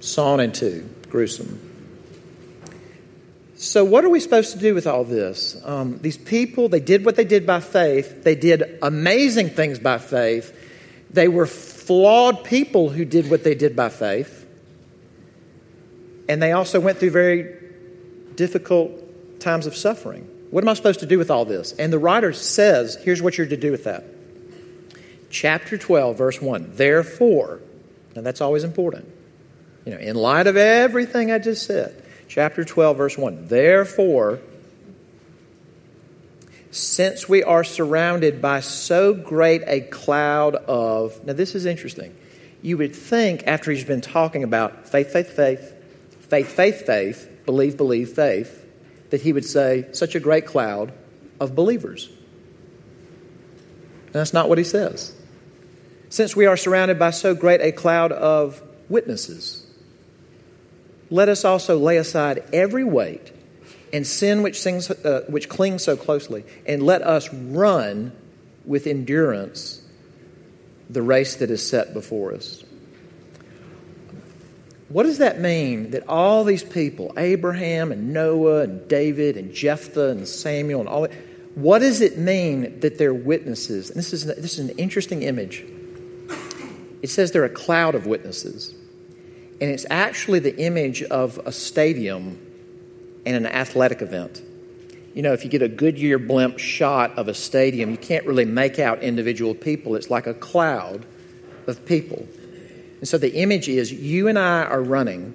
Sawn 0.00 0.40
in 0.40 0.52
two. 0.52 0.88
Gruesome. 1.08 1.70
So, 3.56 3.84
what 3.84 4.04
are 4.04 4.10
we 4.10 4.20
supposed 4.20 4.52
to 4.52 4.58
do 4.58 4.74
with 4.74 4.86
all 4.86 5.04
this? 5.04 5.58
Um, 5.64 5.98
these 6.02 6.18
people, 6.18 6.68
they 6.68 6.80
did 6.80 7.04
what 7.04 7.16
they 7.16 7.24
did 7.24 7.46
by 7.46 7.60
faith. 7.60 8.24
They 8.24 8.34
did 8.34 8.78
amazing 8.82 9.50
things 9.50 9.78
by 9.78 9.98
faith. 9.98 10.52
They 11.10 11.28
were 11.28 11.46
flawed 11.46 12.44
people 12.44 12.90
who 12.90 13.04
did 13.04 13.30
what 13.30 13.44
they 13.44 13.54
did 13.54 13.74
by 13.74 13.88
faith. 13.88 14.46
And 16.28 16.42
they 16.42 16.52
also 16.52 16.80
went 16.80 16.98
through 16.98 17.10
very 17.10 17.54
difficult 18.34 19.40
times 19.40 19.66
of 19.66 19.76
suffering. 19.76 20.28
What 20.54 20.62
am 20.62 20.68
I 20.68 20.74
supposed 20.74 21.00
to 21.00 21.06
do 21.06 21.18
with 21.18 21.32
all 21.32 21.44
this? 21.44 21.72
And 21.72 21.92
the 21.92 21.98
writer 21.98 22.32
says, 22.32 22.94
here's 22.94 23.20
what 23.20 23.36
you're 23.36 23.48
to 23.48 23.56
do 23.56 23.72
with 23.72 23.82
that. 23.84 24.04
Chapter 25.28 25.76
12, 25.76 26.16
verse 26.16 26.40
1. 26.40 26.76
Therefore, 26.76 27.58
now 28.14 28.22
that's 28.22 28.40
always 28.40 28.62
important. 28.62 29.12
You 29.84 29.94
know, 29.94 29.98
in 29.98 30.14
light 30.14 30.46
of 30.46 30.56
everything 30.56 31.32
I 31.32 31.40
just 31.40 31.66
said, 31.66 32.00
chapter 32.28 32.64
12, 32.64 32.96
verse 32.96 33.18
1. 33.18 33.48
Therefore, 33.48 34.38
since 36.70 37.28
we 37.28 37.42
are 37.42 37.64
surrounded 37.64 38.40
by 38.40 38.60
so 38.60 39.12
great 39.12 39.62
a 39.66 39.80
cloud 39.80 40.54
of. 40.54 41.24
Now, 41.26 41.32
this 41.32 41.56
is 41.56 41.66
interesting. 41.66 42.14
You 42.62 42.78
would 42.78 42.94
think, 42.94 43.42
after 43.48 43.72
he's 43.72 43.82
been 43.82 44.02
talking 44.02 44.44
about 44.44 44.88
faith, 44.88 45.12
faith, 45.12 45.30
faith, 45.30 45.74
faith, 46.28 46.46
faith, 46.46 46.86
faith, 46.86 47.28
believe, 47.44 47.76
believe, 47.76 48.10
faith, 48.10 48.63
that 49.10 49.20
he 49.20 49.32
would 49.32 49.44
say, 49.44 49.86
such 49.92 50.14
a 50.14 50.20
great 50.20 50.46
cloud 50.46 50.92
of 51.40 51.54
believers. 51.54 52.08
And 54.06 54.14
that's 54.14 54.32
not 54.32 54.48
what 54.48 54.58
he 54.58 54.64
says. 54.64 55.14
Since 56.08 56.36
we 56.36 56.46
are 56.46 56.56
surrounded 56.56 56.98
by 56.98 57.10
so 57.10 57.34
great 57.34 57.60
a 57.60 57.72
cloud 57.72 58.12
of 58.12 58.62
witnesses, 58.88 59.66
let 61.10 61.28
us 61.28 61.44
also 61.44 61.78
lay 61.78 61.96
aside 61.96 62.44
every 62.52 62.84
weight 62.84 63.32
and 63.92 64.06
sin 64.06 64.42
which, 64.42 64.60
sings, 64.60 64.90
uh, 64.90 65.24
which 65.28 65.48
clings 65.48 65.82
so 65.82 65.96
closely, 65.96 66.44
and 66.66 66.82
let 66.82 67.02
us 67.02 67.32
run 67.32 68.12
with 68.64 68.86
endurance 68.86 69.80
the 70.90 71.02
race 71.02 71.36
that 71.36 71.50
is 71.50 71.66
set 71.66 71.94
before 71.94 72.34
us. 72.34 72.64
What 74.94 75.06
does 75.06 75.18
that 75.18 75.40
mean 75.40 75.90
that 75.90 76.08
all 76.08 76.44
these 76.44 76.62
people, 76.62 77.12
Abraham 77.16 77.90
and 77.90 78.12
Noah 78.12 78.60
and 78.60 78.86
David 78.86 79.36
and 79.36 79.52
Jephthah 79.52 80.10
and 80.10 80.28
Samuel 80.28 80.78
and 80.78 80.88
all 80.88 81.00
that, 81.00 81.10
what 81.56 81.80
does 81.80 82.00
it 82.00 82.16
mean 82.16 82.78
that 82.78 82.96
they're 82.96 83.12
witnesses? 83.12 83.90
And 83.90 83.98
this 83.98 84.12
is, 84.12 84.24
this 84.24 84.56
is 84.56 84.70
an 84.70 84.78
interesting 84.78 85.24
image. 85.24 85.64
It 87.02 87.10
says 87.10 87.32
they're 87.32 87.42
a 87.42 87.48
cloud 87.48 87.96
of 87.96 88.06
witnesses. 88.06 88.72
And 89.60 89.68
it's 89.68 89.84
actually 89.90 90.38
the 90.38 90.56
image 90.58 91.02
of 91.02 91.40
a 91.44 91.50
stadium 91.50 92.38
and 93.26 93.34
an 93.34 93.46
athletic 93.46 94.00
event. 94.00 94.42
You 95.12 95.22
know, 95.22 95.32
if 95.32 95.42
you 95.42 95.50
get 95.50 95.62
a 95.62 95.68
Goodyear 95.68 96.20
blimp 96.20 96.60
shot 96.60 97.18
of 97.18 97.26
a 97.26 97.34
stadium, 97.34 97.90
you 97.90 97.96
can't 97.96 98.26
really 98.26 98.44
make 98.44 98.78
out 98.78 99.02
individual 99.02 99.56
people. 99.56 99.96
It's 99.96 100.08
like 100.08 100.28
a 100.28 100.34
cloud 100.34 101.04
of 101.66 101.84
people. 101.84 102.28
And 103.04 103.08
so 103.10 103.18
the 103.18 103.34
image 103.34 103.68
is 103.68 103.92
you 103.92 104.28
and 104.28 104.38
I 104.38 104.62
are 104.62 104.80
running 104.80 105.34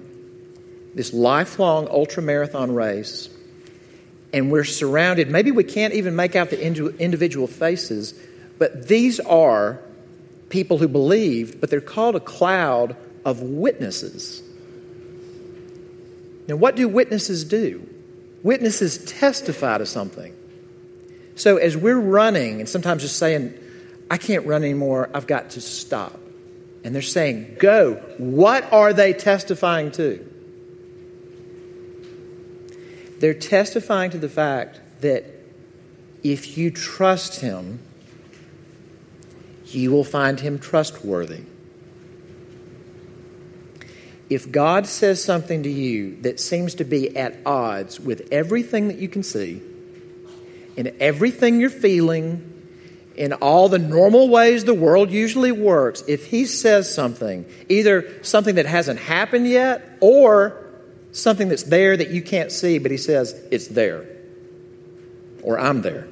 this 0.96 1.12
lifelong 1.12 1.86
ultra 1.88 2.20
marathon 2.20 2.74
race, 2.74 3.28
and 4.32 4.50
we're 4.50 4.64
surrounded. 4.64 5.30
Maybe 5.30 5.52
we 5.52 5.62
can't 5.62 5.94
even 5.94 6.16
make 6.16 6.34
out 6.34 6.50
the 6.50 6.60
individual 6.60 7.46
faces, 7.46 8.12
but 8.58 8.88
these 8.88 9.20
are 9.20 9.78
people 10.48 10.78
who 10.78 10.88
believed, 10.88 11.60
but 11.60 11.70
they're 11.70 11.80
called 11.80 12.16
a 12.16 12.20
cloud 12.20 12.96
of 13.24 13.40
witnesses. 13.40 14.42
Now, 16.48 16.56
what 16.56 16.74
do 16.74 16.88
witnesses 16.88 17.44
do? 17.44 17.88
Witnesses 18.42 18.98
testify 19.04 19.78
to 19.78 19.86
something. 19.86 20.34
So, 21.36 21.56
as 21.56 21.76
we're 21.76 22.00
running 22.00 22.58
and 22.58 22.68
sometimes 22.68 23.02
just 23.02 23.16
saying, 23.16 23.54
I 24.10 24.16
can't 24.16 24.44
run 24.44 24.64
anymore, 24.64 25.08
I've 25.14 25.28
got 25.28 25.50
to 25.50 25.60
stop 25.60 26.19
and 26.84 26.94
they're 26.94 27.02
saying, 27.02 27.56
Go. 27.58 27.94
What 28.18 28.72
are 28.72 28.92
they 28.92 29.12
testifying 29.12 29.90
to? 29.92 30.26
They're 33.18 33.34
testifying 33.34 34.10
to 34.12 34.18
the 34.18 34.28
fact 34.28 34.80
that 35.00 35.24
if 36.22 36.56
you 36.56 36.70
trust 36.70 37.40
Him, 37.40 37.80
you 39.74 39.90
will 39.90 40.04
find 40.04 40.40
him 40.40 40.58
trustworthy. 40.58 41.42
If 44.28 44.50
God 44.50 44.86
says 44.86 45.22
something 45.22 45.64
to 45.64 45.68
you 45.68 46.16
that 46.22 46.38
seems 46.38 46.74
to 46.76 46.84
be 46.84 47.16
at 47.16 47.36
odds 47.44 47.98
with 47.98 48.28
everything 48.30 48.88
that 48.88 48.98
you 48.98 49.08
can 49.08 49.22
see, 49.22 49.60
and 50.76 50.88
everything 51.00 51.60
you're 51.60 51.68
feeling, 51.68 52.49
in 53.20 53.34
all 53.34 53.68
the 53.68 53.78
normal 53.78 54.30
ways 54.30 54.64
the 54.64 54.72
world 54.72 55.10
usually 55.10 55.52
works, 55.52 56.02
if 56.08 56.24
he 56.28 56.46
says 56.46 56.92
something, 56.92 57.44
either 57.68 58.24
something 58.24 58.54
that 58.54 58.64
hasn't 58.64 58.98
happened 58.98 59.46
yet 59.46 59.98
or 60.00 60.56
something 61.12 61.50
that's 61.50 61.64
there 61.64 61.94
that 61.94 62.08
you 62.08 62.22
can't 62.22 62.50
see, 62.50 62.78
but 62.78 62.90
he 62.90 62.96
says, 62.96 63.38
it's 63.50 63.68
there, 63.68 64.06
or 65.42 65.60
I'm 65.60 65.82
there, 65.82 66.08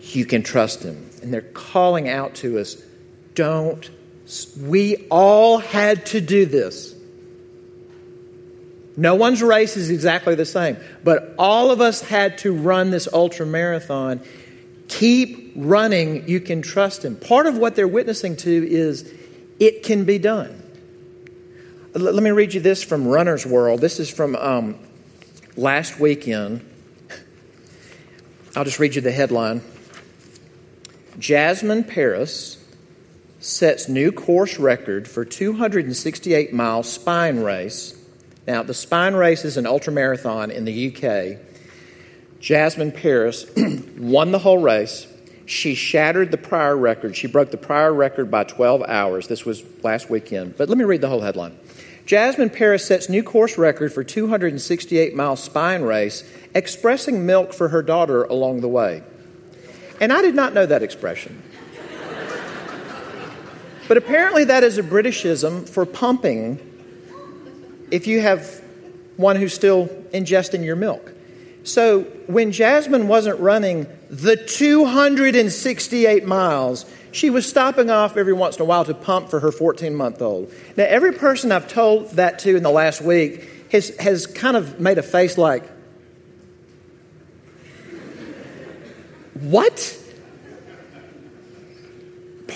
you 0.00 0.26
can 0.26 0.42
trust 0.42 0.82
him. 0.82 1.08
And 1.22 1.32
they're 1.32 1.42
calling 1.42 2.08
out 2.08 2.34
to 2.36 2.58
us, 2.58 2.82
don't 3.36 3.88
we 4.60 5.06
all 5.08 5.58
had 5.58 6.06
to 6.06 6.20
do 6.20 6.46
this. 6.46 6.96
No 8.96 9.14
one's 9.14 9.40
race 9.40 9.76
is 9.76 9.90
exactly 9.90 10.34
the 10.34 10.46
same, 10.46 10.78
but 11.04 11.34
all 11.38 11.70
of 11.70 11.80
us 11.80 12.00
had 12.00 12.38
to 12.38 12.52
run 12.52 12.90
this 12.90 13.08
ultra 13.12 13.46
marathon. 13.46 14.20
Keep 14.88 15.52
running, 15.56 16.28
you 16.28 16.40
can 16.40 16.62
trust 16.62 17.04
Him. 17.04 17.16
Part 17.16 17.46
of 17.46 17.56
what 17.56 17.74
they're 17.74 17.88
witnessing 17.88 18.36
to 18.38 18.50
is 18.50 19.12
it 19.58 19.82
can 19.82 20.04
be 20.04 20.18
done. 20.18 20.60
Let 21.94 22.22
me 22.22 22.30
read 22.30 22.54
you 22.54 22.60
this 22.60 22.82
from 22.82 23.06
Runner's 23.06 23.46
World. 23.46 23.80
This 23.80 24.00
is 24.00 24.10
from 24.10 24.34
um, 24.34 24.78
last 25.56 26.00
weekend. 26.00 26.68
I'll 28.56 28.64
just 28.64 28.78
read 28.78 28.94
you 28.94 29.00
the 29.00 29.12
headline 29.12 29.62
Jasmin 31.18 31.84
Paris 31.84 32.62
sets 33.38 33.88
new 33.88 34.10
course 34.10 34.58
record 34.58 35.06
for 35.06 35.24
268 35.24 36.52
mile 36.52 36.82
spine 36.82 37.40
race. 37.40 37.96
Now, 38.46 38.62
the 38.62 38.74
spine 38.74 39.14
race 39.14 39.44
is 39.44 39.56
an 39.56 39.64
ultramarathon 39.64 40.50
in 40.50 40.64
the 40.64 40.88
UK. 40.88 41.38
Jasmin 42.44 42.92
Paris 42.92 43.46
won 43.96 44.30
the 44.30 44.38
whole 44.38 44.58
race. 44.58 45.06
She 45.46 45.74
shattered 45.74 46.30
the 46.30 46.36
prior 46.36 46.76
record. 46.76 47.16
She 47.16 47.26
broke 47.26 47.50
the 47.50 47.56
prior 47.56 47.90
record 47.90 48.30
by 48.30 48.44
12 48.44 48.82
hours. 48.82 49.28
This 49.28 49.46
was 49.46 49.62
last 49.82 50.10
weekend. 50.10 50.58
But 50.58 50.68
let 50.68 50.76
me 50.76 50.84
read 50.84 51.00
the 51.00 51.08
whole 51.08 51.22
headline. 51.22 51.58
Jasmin 52.04 52.50
Paris 52.50 52.86
sets 52.86 53.08
new 53.08 53.22
course 53.22 53.56
record 53.56 53.94
for 53.94 54.04
268 54.04 55.16
mile 55.16 55.36
spine 55.36 55.80
race, 55.84 56.22
expressing 56.54 57.24
milk 57.24 57.54
for 57.54 57.68
her 57.68 57.82
daughter 57.82 58.24
along 58.24 58.60
the 58.60 58.68
way. 58.68 59.02
And 59.98 60.12
I 60.12 60.20
did 60.20 60.34
not 60.34 60.52
know 60.52 60.66
that 60.66 60.82
expression. 60.82 61.42
But 63.88 63.96
apparently, 63.98 64.44
that 64.44 64.64
is 64.64 64.76
a 64.76 64.82
Britishism 64.82 65.68
for 65.68 65.84
pumping 65.86 66.58
if 67.90 68.06
you 68.06 68.20
have 68.20 68.62
one 69.16 69.36
who's 69.36 69.52
still 69.54 69.88
ingesting 70.12 70.62
your 70.62 70.76
milk. 70.76 71.14
So 71.64 72.02
when 72.26 72.52
Jasmin 72.52 73.08
wasn't 73.08 73.40
running 73.40 73.86
the 74.10 74.36
268 74.36 76.24
miles, 76.26 76.86
she 77.10 77.30
was 77.30 77.48
stopping 77.48 77.90
off 77.90 78.16
every 78.16 78.32
once 78.32 78.56
in 78.56 78.62
a 78.62 78.64
while 78.64 78.84
to 78.84 78.94
pump 78.94 79.30
for 79.30 79.40
her 79.40 79.50
14 79.50 79.94
month 79.94 80.22
old. 80.22 80.52
Now, 80.76 80.84
every 80.84 81.12
person 81.12 81.50
I've 81.50 81.66
told 81.66 82.10
that 82.12 82.40
to 82.40 82.56
in 82.56 82.62
the 82.62 82.70
last 82.70 83.00
week 83.00 83.48
has, 83.72 83.96
has 83.98 84.26
kind 84.26 84.56
of 84.56 84.78
made 84.78 84.98
a 84.98 85.02
face 85.02 85.36
like, 85.36 85.68
What? 89.40 90.00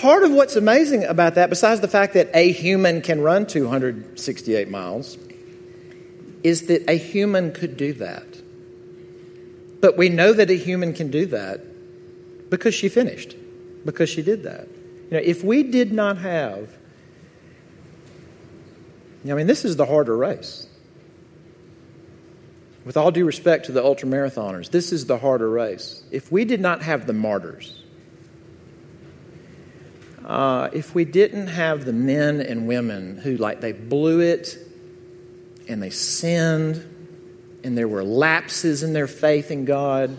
part 0.00 0.22
of 0.22 0.30
what's 0.30 0.54
amazing 0.56 1.04
about 1.04 1.34
that, 1.34 1.50
besides 1.50 1.80
the 1.80 1.88
fact 1.88 2.14
that 2.14 2.30
a 2.34 2.52
human 2.52 3.02
can 3.02 3.20
run 3.20 3.46
268 3.46 4.70
miles, 4.70 5.18
is 6.44 6.66
that 6.66 6.88
a 6.88 6.94
human 6.94 7.52
could 7.52 7.76
do 7.76 7.92
that. 7.94 8.27
But 9.80 9.96
we 9.96 10.08
know 10.08 10.32
that 10.32 10.50
a 10.50 10.56
human 10.56 10.92
can 10.92 11.10
do 11.10 11.26
that 11.26 11.60
because 12.50 12.74
she 12.74 12.88
finished, 12.88 13.36
because 13.84 14.08
she 14.08 14.22
did 14.22 14.42
that. 14.44 14.68
You 15.10 15.16
know, 15.16 15.22
if 15.22 15.44
we 15.44 15.62
did 15.62 15.92
not 15.92 16.18
have, 16.18 16.70
I 19.24 19.34
mean, 19.34 19.46
this 19.46 19.64
is 19.64 19.76
the 19.76 19.86
harder 19.86 20.16
race. 20.16 20.66
With 22.84 22.96
all 22.96 23.10
due 23.10 23.26
respect 23.26 23.66
to 23.66 23.72
the 23.72 23.82
ultramarathoners, 23.82 24.70
this 24.70 24.92
is 24.92 25.06
the 25.06 25.18
harder 25.18 25.48
race. 25.48 26.02
If 26.10 26.32
we 26.32 26.44
did 26.44 26.60
not 26.60 26.82
have 26.82 27.06
the 27.06 27.12
martyrs, 27.12 27.82
uh, 30.24 30.70
if 30.72 30.94
we 30.94 31.04
didn't 31.04 31.48
have 31.48 31.84
the 31.84 31.92
men 31.92 32.40
and 32.40 32.66
women 32.66 33.18
who, 33.18 33.36
like, 33.36 33.60
they 33.60 33.72
blew 33.72 34.20
it 34.20 34.56
and 35.68 35.82
they 35.82 35.90
sinned 35.90 36.97
and 37.68 37.76
there 37.76 37.86
were 37.86 38.02
lapses 38.02 38.82
in 38.82 38.94
their 38.94 39.06
faith 39.06 39.50
in 39.50 39.66
God, 39.66 40.16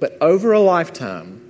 but 0.00 0.18
over 0.20 0.50
a 0.50 0.58
lifetime, 0.58 1.40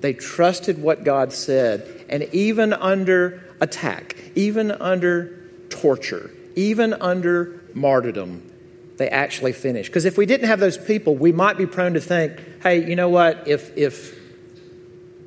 they 0.00 0.14
trusted 0.14 0.80
what 0.80 1.04
God 1.04 1.30
said, 1.34 2.06
and 2.08 2.22
even 2.32 2.72
under 2.72 3.44
attack, 3.60 4.16
even 4.34 4.70
under 4.70 5.38
torture, 5.68 6.30
even 6.56 6.94
under 6.94 7.60
martyrdom, 7.74 8.50
they 8.96 9.10
actually 9.10 9.52
finished. 9.52 9.90
Because 9.90 10.06
if 10.06 10.16
we 10.16 10.24
didn't 10.24 10.48
have 10.48 10.58
those 10.58 10.78
people, 10.78 11.14
we 11.14 11.30
might 11.30 11.58
be 11.58 11.66
prone 11.66 11.92
to 11.92 12.00
think, 12.00 12.40
hey, 12.62 12.88
you 12.88 12.96
know 12.96 13.10
what? 13.10 13.46
If, 13.46 13.76
if 13.76 14.18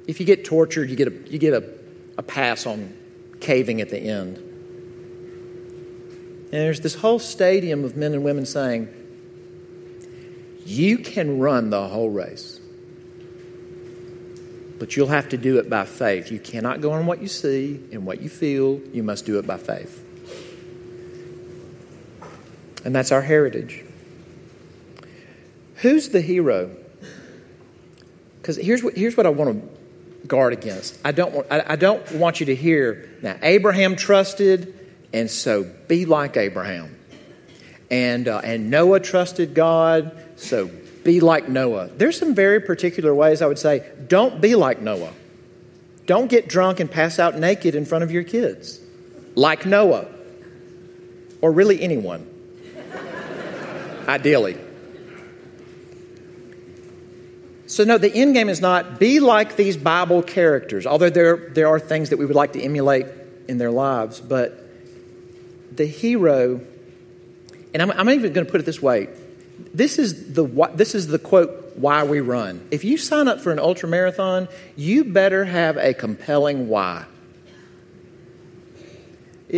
if 0.07 0.19
you 0.19 0.25
get 0.25 0.45
tortured, 0.45 0.89
you 0.89 0.95
get 0.95 1.09
a, 1.09 1.29
you 1.29 1.37
get 1.37 1.53
a, 1.53 1.63
a 2.17 2.23
pass 2.23 2.65
on 2.65 2.95
caving 3.39 3.81
at 3.81 3.89
the 3.89 3.99
end. 3.99 4.46
And 6.51 6.61
there's 6.61 6.79
this 6.79 6.95
whole 6.95 7.19
stadium 7.19 7.83
of 7.83 7.97
men 7.97 8.13
and 8.13 8.23
women 8.23 8.45
saying, 8.45 8.87
You 10.65 10.97
can 10.97 11.39
run 11.39 11.69
the 11.69 11.87
whole 11.87 12.09
race, 12.09 12.59
but 14.79 14.95
you'll 14.95 15.07
have 15.07 15.29
to 15.29 15.37
do 15.37 15.59
it 15.59 15.69
by 15.69 15.85
faith. 15.85 16.31
You 16.31 16.39
cannot 16.39 16.79
go 16.79 16.91
on 16.91 17.05
what 17.05 17.21
you 17.21 17.27
see 17.27 17.83
and 17.91 18.05
what 18.05 18.21
you 18.21 18.29
feel, 18.29 18.79
you 18.93 19.03
must 19.03 19.25
do 19.25 19.39
it 19.39 19.45
by 19.45 19.57
faith. 19.57 20.03
And 22.85 22.95
that's 22.95 23.11
our 23.11 23.21
heritage. 23.21 23.83
Who's 25.77 26.09
the 26.09 26.21
hero? 26.21 26.71
Because 28.41 28.55
here's 28.55 28.81
what, 28.81 28.95
here's 28.95 29.17
what 29.17 29.25
I 29.25 29.29
want 29.29 29.61
to 29.61 30.27
guard 30.27 30.53
against. 30.53 30.97
I 31.03 31.11
don't 31.11 31.33
want, 31.33 31.47
I, 31.51 31.63
I 31.67 31.75
don't 31.75 32.09
want 32.13 32.39
you 32.39 32.45
to 32.47 32.55
hear, 32.55 33.09
now, 33.21 33.37
Abraham 33.41 33.97
trusted, 33.97 34.73
and 35.13 35.29
so 35.29 35.63
be 35.87 36.05
like 36.05 36.37
Abraham. 36.37 36.95
And, 37.89 38.27
uh, 38.27 38.41
and 38.43 38.69
Noah 38.69 38.99
trusted 38.99 39.53
God, 39.53 40.17
so 40.35 40.69
be 41.03 41.21
like 41.21 41.47
Noah. 41.47 41.87
There's 41.87 42.19
some 42.19 42.35
very 42.35 42.59
particular 42.59 43.15
ways 43.15 43.41
I 43.41 43.47
would 43.47 43.59
say, 43.59 43.89
don't 44.07 44.41
be 44.41 44.55
like 44.55 44.81
Noah. 44.81 45.13
Don't 46.05 46.29
get 46.29 46.47
drunk 46.47 46.79
and 46.79 46.89
pass 46.89 47.19
out 47.19 47.37
naked 47.37 47.75
in 47.75 47.85
front 47.85 48.03
of 48.03 48.11
your 48.11 48.23
kids, 48.23 48.79
like 49.35 49.65
Noah, 49.65 50.07
or 51.41 51.51
really 51.51 51.81
anyone, 51.81 52.25
ideally. 54.07 54.57
So, 57.67 57.83
no, 57.83 57.97
the 57.97 58.13
end 58.13 58.33
game 58.33 58.47
is 58.47 58.61
not 58.61 58.97
be 58.99 59.19
like 59.19 59.57
these 59.57 59.75
Bible 59.75 60.23
characters, 60.23 60.85
although 60.85 61.09
there, 61.09 61.49
there 61.51 61.67
are 61.67 61.79
things 61.79 62.09
that 62.11 62.17
we 62.17 62.25
would 62.25 62.35
like 62.35 62.53
to 62.53 62.61
emulate 62.61 63.05
in 63.49 63.57
their 63.57 63.71
lives. 63.71 64.21
But 64.21 64.66
the 65.77 65.85
hero, 65.85 66.61
and 67.73 67.81
I'm, 67.81 67.91
I'm 67.91 68.09
even 68.09 68.33
going 68.33 68.45
to 68.45 68.51
put 68.51 68.61
it 68.61 68.65
this 68.65 68.81
way 68.81 69.09
this 69.73 69.99
is, 69.99 70.33
the, 70.33 70.45
this 70.73 70.95
is 70.95 71.07
the 71.07 71.19
quote, 71.19 71.73
why 71.75 72.03
we 72.03 72.19
run. 72.19 72.67
If 72.71 72.83
you 72.83 72.97
sign 72.97 73.27
up 73.27 73.41
for 73.41 73.51
an 73.51 73.59
ultra 73.59 73.87
marathon, 73.87 74.47
you 74.75 75.03
better 75.03 75.45
have 75.45 75.77
a 75.77 75.93
compelling 75.93 76.67
why. 76.67 77.05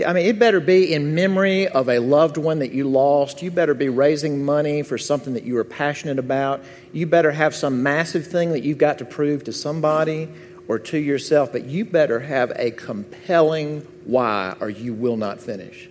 I 0.06 0.14
mean, 0.14 0.28
it 0.28 0.38
better 0.38 0.60
be 0.60 0.94
in 0.94 1.16
memory 1.16 1.68
of 1.68 1.90
a 1.90 2.00
loved 2.00 2.38
one 2.38 2.60
that 2.60 2.72
you 2.72 2.88
lost. 2.88 3.42
You 3.42 3.50
better 3.50 3.74
be 3.74 3.90
raising 3.90 4.46
money 4.46 4.84
for 4.84 5.00
something 5.00 5.34
that 5.34 5.44
you 5.44 5.58
are 5.58 5.64
passionate 5.64 6.20
about. 6.20 6.64
You 6.94 7.08
better 7.08 7.32
have 7.32 7.56
some 7.56 7.82
massive 7.82 8.28
thing 8.28 8.52
that 8.52 8.62
you've 8.62 8.78
got 8.78 9.00
to 9.00 9.06
prove 9.06 9.46
to 9.46 9.54
somebody 9.54 10.30
or 10.68 10.78
to 10.78 10.98
yourself, 10.98 11.52
but 11.52 11.66
you 11.66 11.86
better 11.86 12.20
have 12.20 12.52
a 12.56 12.70
compelling 12.70 13.82
why 14.06 14.56
or 14.60 14.70
you 14.70 14.94
will 14.94 15.18
not 15.18 15.40
finish. 15.40 15.89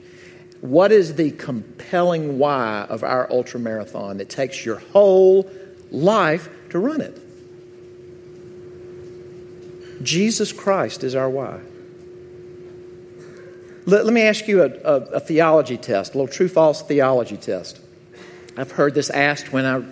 What 0.60 0.90
is 0.92 1.14
the 1.14 1.30
compelling 1.30 2.38
why 2.38 2.86
of 2.88 3.04
our 3.04 3.30
ultra 3.30 3.60
marathon 3.60 4.18
that 4.18 4.28
takes 4.28 4.64
your 4.64 4.78
whole 4.78 5.48
life 5.90 6.48
to 6.70 6.78
run 6.78 7.00
it? 7.00 7.20
Jesus 10.02 10.52
Christ 10.52 11.04
is 11.04 11.14
our 11.14 11.30
why. 11.30 11.60
Let, 13.86 14.04
let 14.04 14.12
me 14.12 14.22
ask 14.22 14.46
you 14.46 14.62
a, 14.62 14.66
a, 14.66 14.94
a 15.14 15.20
theology 15.20 15.76
test, 15.76 16.14
a 16.14 16.18
little 16.18 16.32
true 16.32 16.48
false 16.48 16.82
theology 16.82 17.36
test. 17.36 17.80
I've 18.56 18.72
heard 18.72 18.94
this 18.94 19.10
asked 19.10 19.52
when 19.52 19.64
I 19.64 19.82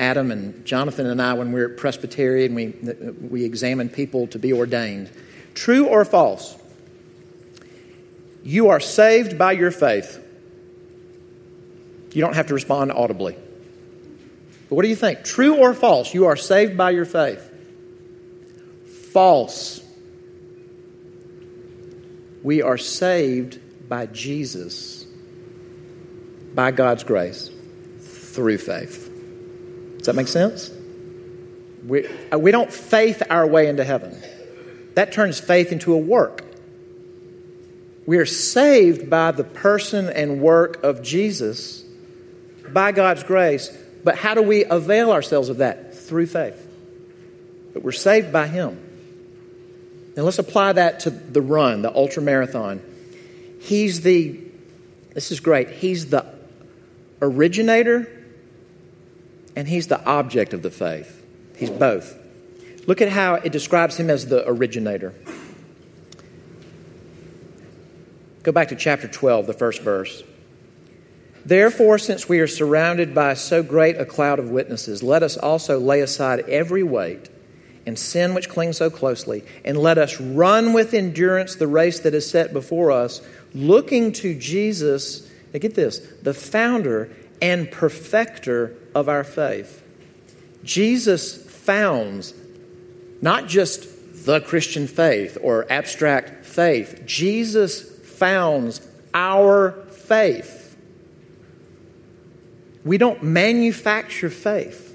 Adam 0.00 0.30
and 0.30 0.64
Jonathan 0.64 1.06
and 1.06 1.20
I, 1.20 1.34
when 1.34 1.52
we 1.52 1.60
were 1.60 1.72
at 1.72 1.76
Presbyterian, 1.76 2.54
we, 2.54 2.74
we 3.20 3.44
examined 3.44 3.92
people 3.92 4.26
to 4.28 4.38
be 4.38 4.52
ordained. 4.52 5.10
True 5.52 5.86
or 5.86 6.06
false? 6.06 6.56
You 8.42 8.70
are 8.70 8.80
saved 8.80 9.38
by 9.38 9.52
your 9.52 9.70
faith. 9.70 10.24
You 12.12 12.22
don't 12.22 12.34
have 12.34 12.48
to 12.48 12.54
respond 12.54 12.90
audibly. 12.92 13.36
But 14.68 14.76
what 14.76 14.82
do 14.82 14.88
you 14.88 14.96
think? 14.96 15.24
True 15.24 15.56
or 15.56 15.74
false? 15.74 16.14
You 16.14 16.26
are 16.26 16.36
saved 16.36 16.76
by 16.76 16.90
your 16.90 17.04
faith. 17.04 17.46
False. 19.12 19.82
We 22.42 22.62
are 22.62 22.78
saved 22.78 23.60
by 23.88 24.06
Jesus, 24.06 25.04
by 26.54 26.70
God's 26.70 27.04
grace, 27.04 27.50
through 28.00 28.58
faith. 28.58 29.08
Does 29.98 30.06
that 30.06 30.14
make 30.14 30.28
sense? 30.28 30.70
We, 31.86 32.08
uh, 32.32 32.38
we 32.38 32.52
don't 32.52 32.72
faith 32.72 33.22
our 33.28 33.46
way 33.46 33.68
into 33.68 33.84
heaven. 33.84 34.16
That 34.94 35.12
turns 35.12 35.40
faith 35.40 35.72
into 35.72 35.92
a 35.92 35.98
work. 35.98 36.44
We 38.10 38.18
are 38.18 38.26
saved 38.26 39.08
by 39.08 39.30
the 39.30 39.44
person 39.44 40.08
and 40.08 40.42
work 40.42 40.82
of 40.82 41.00
Jesus, 41.00 41.84
by 42.68 42.90
God's 42.90 43.22
grace. 43.22 43.70
But 44.02 44.16
how 44.16 44.34
do 44.34 44.42
we 44.42 44.64
avail 44.64 45.12
ourselves 45.12 45.48
of 45.48 45.58
that? 45.58 45.94
Through 45.94 46.26
faith. 46.26 46.60
But 47.72 47.84
we're 47.84 47.92
saved 47.92 48.32
by 48.32 48.48
Him. 48.48 48.84
Now 50.16 50.24
let's 50.24 50.40
apply 50.40 50.72
that 50.72 50.98
to 51.00 51.10
the 51.10 51.40
run, 51.40 51.82
the 51.82 51.94
ultra 51.94 52.20
marathon. 52.20 52.82
He's 53.60 54.00
the, 54.00 54.40
this 55.14 55.30
is 55.30 55.38
great, 55.38 55.70
He's 55.70 56.06
the 56.06 56.26
originator 57.22 58.10
and 59.54 59.68
He's 59.68 59.86
the 59.86 60.04
object 60.04 60.52
of 60.52 60.62
the 60.62 60.70
faith. 60.72 61.24
He's 61.56 61.70
both. 61.70 62.18
Look 62.88 63.02
at 63.02 63.08
how 63.08 63.34
it 63.34 63.52
describes 63.52 63.96
Him 63.96 64.10
as 64.10 64.26
the 64.26 64.42
originator. 64.48 65.14
Go 68.42 68.52
back 68.52 68.68
to 68.68 68.76
chapter 68.76 69.06
12, 69.06 69.46
the 69.46 69.52
first 69.52 69.82
verse. 69.82 70.22
Therefore, 71.44 71.98
since 71.98 72.28
we 72.28 72.40
are 72.40 72.46
surrounded 72.46 73.14
by 73.14 73.34
so 73.34 73.62
great 73.62 73.96
a 73.96 74.04
cloud 74.06 74.38
of 74.38 74.50
witnesses, 74.50 75.02
let 75.02 75.22
us 75.22 75.36
also 75.36 75.78
lay 75.78 76.00
aside 76.00 76.40
every 76.48 76.82
weight 76.82 77.28
and 77.86 77.98
sin 77.98 78.34
which 78.34 78.48
clings 78.48 78.76
so 78.76 78.90
closely, 78.90 79.44
and 79.64 79.76
let 79.78 79.98
us 79.98 80.20
run 80.20 80.72
with 80.72 80.92
endurance 80.92 81.56
the 81.56 81.66
race 81.66 82.00
that 82.00 82.14
is 82.14 82.28
set 82.28 82.52
before 82.52 82.90
us, 82.90 83.22
looking 83.54 84.12
to 84.12 84.38
Jesus. 84.38 85.28
Now 85.52 85.60
get 85.60 85.74
this 85.74 85.98
the 86.22 86.34
founder 86.34 87.10
and 87.40 87.70
perfecter 87.70 88.76
of 88.94 89.08
our 89.08 89.24
faith. 89.24 89.82
Jesus 90.62 91.36
founds 91.36 92.34
not 93.22 93.48
just 93.48 94.26
the 94.26 94.40
Christian 94.40 94.86
faith 94.86 95.38
or 95.42 95.70
abstract 95.72 96.44
faith, 96.44 97.02
Jesus 97.06 97.89
founds 98.20 98.86
our 99.14 99.72
faith. 99.90 100.76
We 102.84 102.98
don't 102.98 103.22
manufacture 103.22 104.28
faith. 104.28 104.94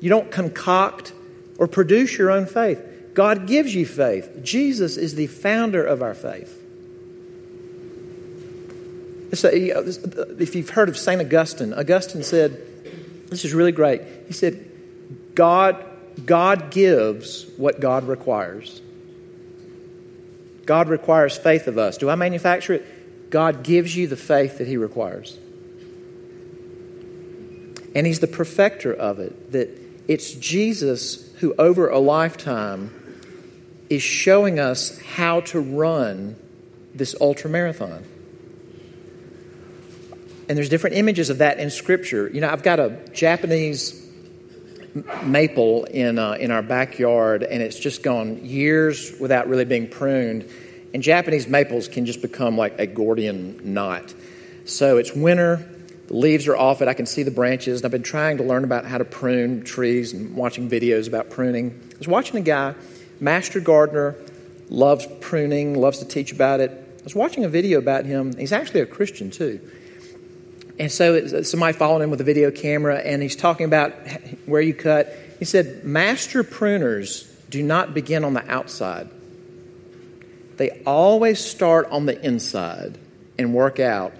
You 0.00 0.08
don't 0.08 0.30
concoct 0.30 1.12
or 1.58 1.68
produce 1.68 2.16
your 2.16 2.30
own 2.30 2.46
faith. 2.46 2.82
God 3.12 3.46
gives 3.46 3.74
you 3.74 3.84
faith. 3.84 4.42
Jesus 4.42 4.96
is 4.96 5.14
the 5.14 5.26
founder 5.26 5.84
of 5.84 6.02
our 6.02 6.14
faith. 6.14 6.58
Uh, 9.32 9.48
uh, 9.48 9.52
if 10.38 10.54
you've 10.54 10.70
heard 10.70 10.88
of 10.88 10.96
St. 10.96 11.20
Augustine, 11.20 11.74
Augustine 11.74 12.22
said, 12.22 12.60
This 13.28 13.44
is 13.44 13.52
really 13.52 13.72
great. 13.72 14.02
He 14.26 14.32
said, 14.32 14.68
God, 15.34 15.84
God 16.24 16.70
gives 16.70 17.46
what 17.58 17.80
God 17.80 18.04
requires. 18.04 18.80
God 20.66 20.88
requires 20.88 21.36
faith 21.36 21.66
of 21.66 21.78
us. 21.78 21.96
Do 21.98 22.08
I 22.08 22.14
manufacture 22.14 22.74
it? 22.74 23.30
God 23.30 23.62
gives 23.62 23.96
you 23.96 24.06
the 24.06 24.16
faith 24.16 24.58
that 24.58 24.66
He 24.66 24.76
requires. 24.76 25.38
And 27.94 28.06
He's 28.06 28.20
the 28.20 28.26
perfecter 28.26 28.92
of 28.92 29.18
it, 29.18 29.52
that 29.52 29.70
it's 30.08 30.32
Jesus 30.32 31.30
who, 31.38 31.54
over 31.58 31.88
a 31.88 31.98
lifetime, 31.98 32.90
is 33.88 34.02
showing 34.02 34.58
us 34.58 34.98
how 35.00 35.40
to 35.40 35.60
run 35.60 36.36
this 36.94 37.14
ultra 37.20 37.50
marathon. 37.50 38.04
And 40.48 40.56
there's 40.56 40.68
different 40.68 40.96
images 40.96 41.30
of 41.30 41.38
that 41.38 41.58
in 41.58 41.70
Scripture. 41.70 42.28
You 42.28 42.40
know, 42.40 42.50
I've 42.50 42.62
got 42.62 42.80
a 42.80 42.90
Japanese 43.12 44.01
maple 45.22 45.84
in, 45.84 46.18
uh, 46.18 46.32
in 46.32 46.50
our 46.50 46.62
backyard, 46.62 47.42
and 47.42 47.62
it's 47.62 47.78
just 47.78 48.02
gone 48.02 48.44
years 48.44 49.14
without 49.18 49.48
really 49.48 49.64
being 49.64 49.88
pruned. 49.88 50.48
And 50.94 51.02
Japanese 51.02 51.46
maples 51.46 51.88
can 51.88 52.04
just 52.04 52.20
become 52.20 52.56
like 52.56 52.78
a 52.78 52.86
Gordian 52.86 53.72
knot. 53.72 54.14
So 54.64 54.98
it's 54.98 55.14
winter, 55.14 55.68
the 56.08 56.16
leaves 56.16 56.46
are 56.46 56.56
off 56.56 56.82
it. 56.82 56.88
I 56.88 56.94
can 56.94 57.06
see 57.06 57.22
the 57.22 57.30
branches. 57.30 57.80
And 57.80 57.86
I've 57.86 57.92
been 57.92 58.02
trying 58.02 58.36
to 58.36 58.42
learn 58.42 58.64
about 58.64 58.84
how 58.84 58.98
to 58.98 59.04
prune 59.04 59.64
trees 59.64 60.12
and 60.12 60.36
watching 60.36 60.68
videos 60.68 61.08
about 61.08 61.30
pruning. 61.30 61.80
I 61.94 61.98
was 61.98 62.08
watching 62.08 62.36
a 62.36 62.42
guy, 62.42 62.74
master 63.18 63.60
gardener, 63.60 64.16
loves 64.68 65.06
pruning, 65.20 65.74
loves 65.74 66.00
to 66.00 66.04
teach 66.04 66.32
about 66.32 66.60
it. 66.60 66.70
I 66.70 67.04
was 67.04 67.14
watching 67.14 67.44
a 67.44 67.48
video 67.48 67.78
about 67.78 68.04
him. 68.04 68.36
He's 68.36 68.52
actually 68.52 68.80
a 68.80 68.86
Christian 68.86 69.30
too. 69.30 69.60
And 70.82 70.90
so 70.90 71.14
uh, 71.14 71.44
somebody 71.44 71.74
followed 71.74 72.02
him 72.02 72.10
with 72.10 72.20
a 72.20 72.24
video 72.24 72.50
camera, 72.50 72.96
and 72.96 73.22
he's 73.22 73.36
talking 73.36 73.66
about 73.66 73.92
where 74.46 74.60
you 74.60 74.74
cut. 74.74 75.16
He 75.38 75.44
said, 75.44 75.84
Master 75.84 76.42
pruners 76.42 77.30
do 77.48 77.62
not 77.62 77.94
begin 77.94 78.24
on 78.24 78.34
the 78.34 78.44
outside, 78.50 79.08
they 80.56 80.82
always 80.84 81.38
start 81.38 81.88
on 81.92 82.06
the 82.06 82.20
inside 82.20 82.98
and 83.38 83.54
work 83.54 83.78
out. 83.78 84.12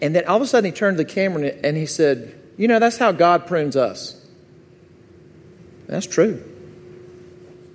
And 0.00 0.14
then 0.14 0.26
all 0.26 0.36
of 0.36 0.42
a 0.42 0.46
sudden 0.46 0.70
he 0.70 0.76
turned 0.76 0.96
to 0.96 1.02
the 1.02 1.10
camera 1.12 1.48
and 1.64 1.76
he 1.76 1.86
said, 1.86 2.40
You 2.56 2.68
know, 2.68 2.78
that's 2.78 2.96
how 2.96 3.10
God 3.10 3.48
prunes 3.48 3.74
us. 3.74 4.14
That's 5.88 6.06
true. 6.06 6.40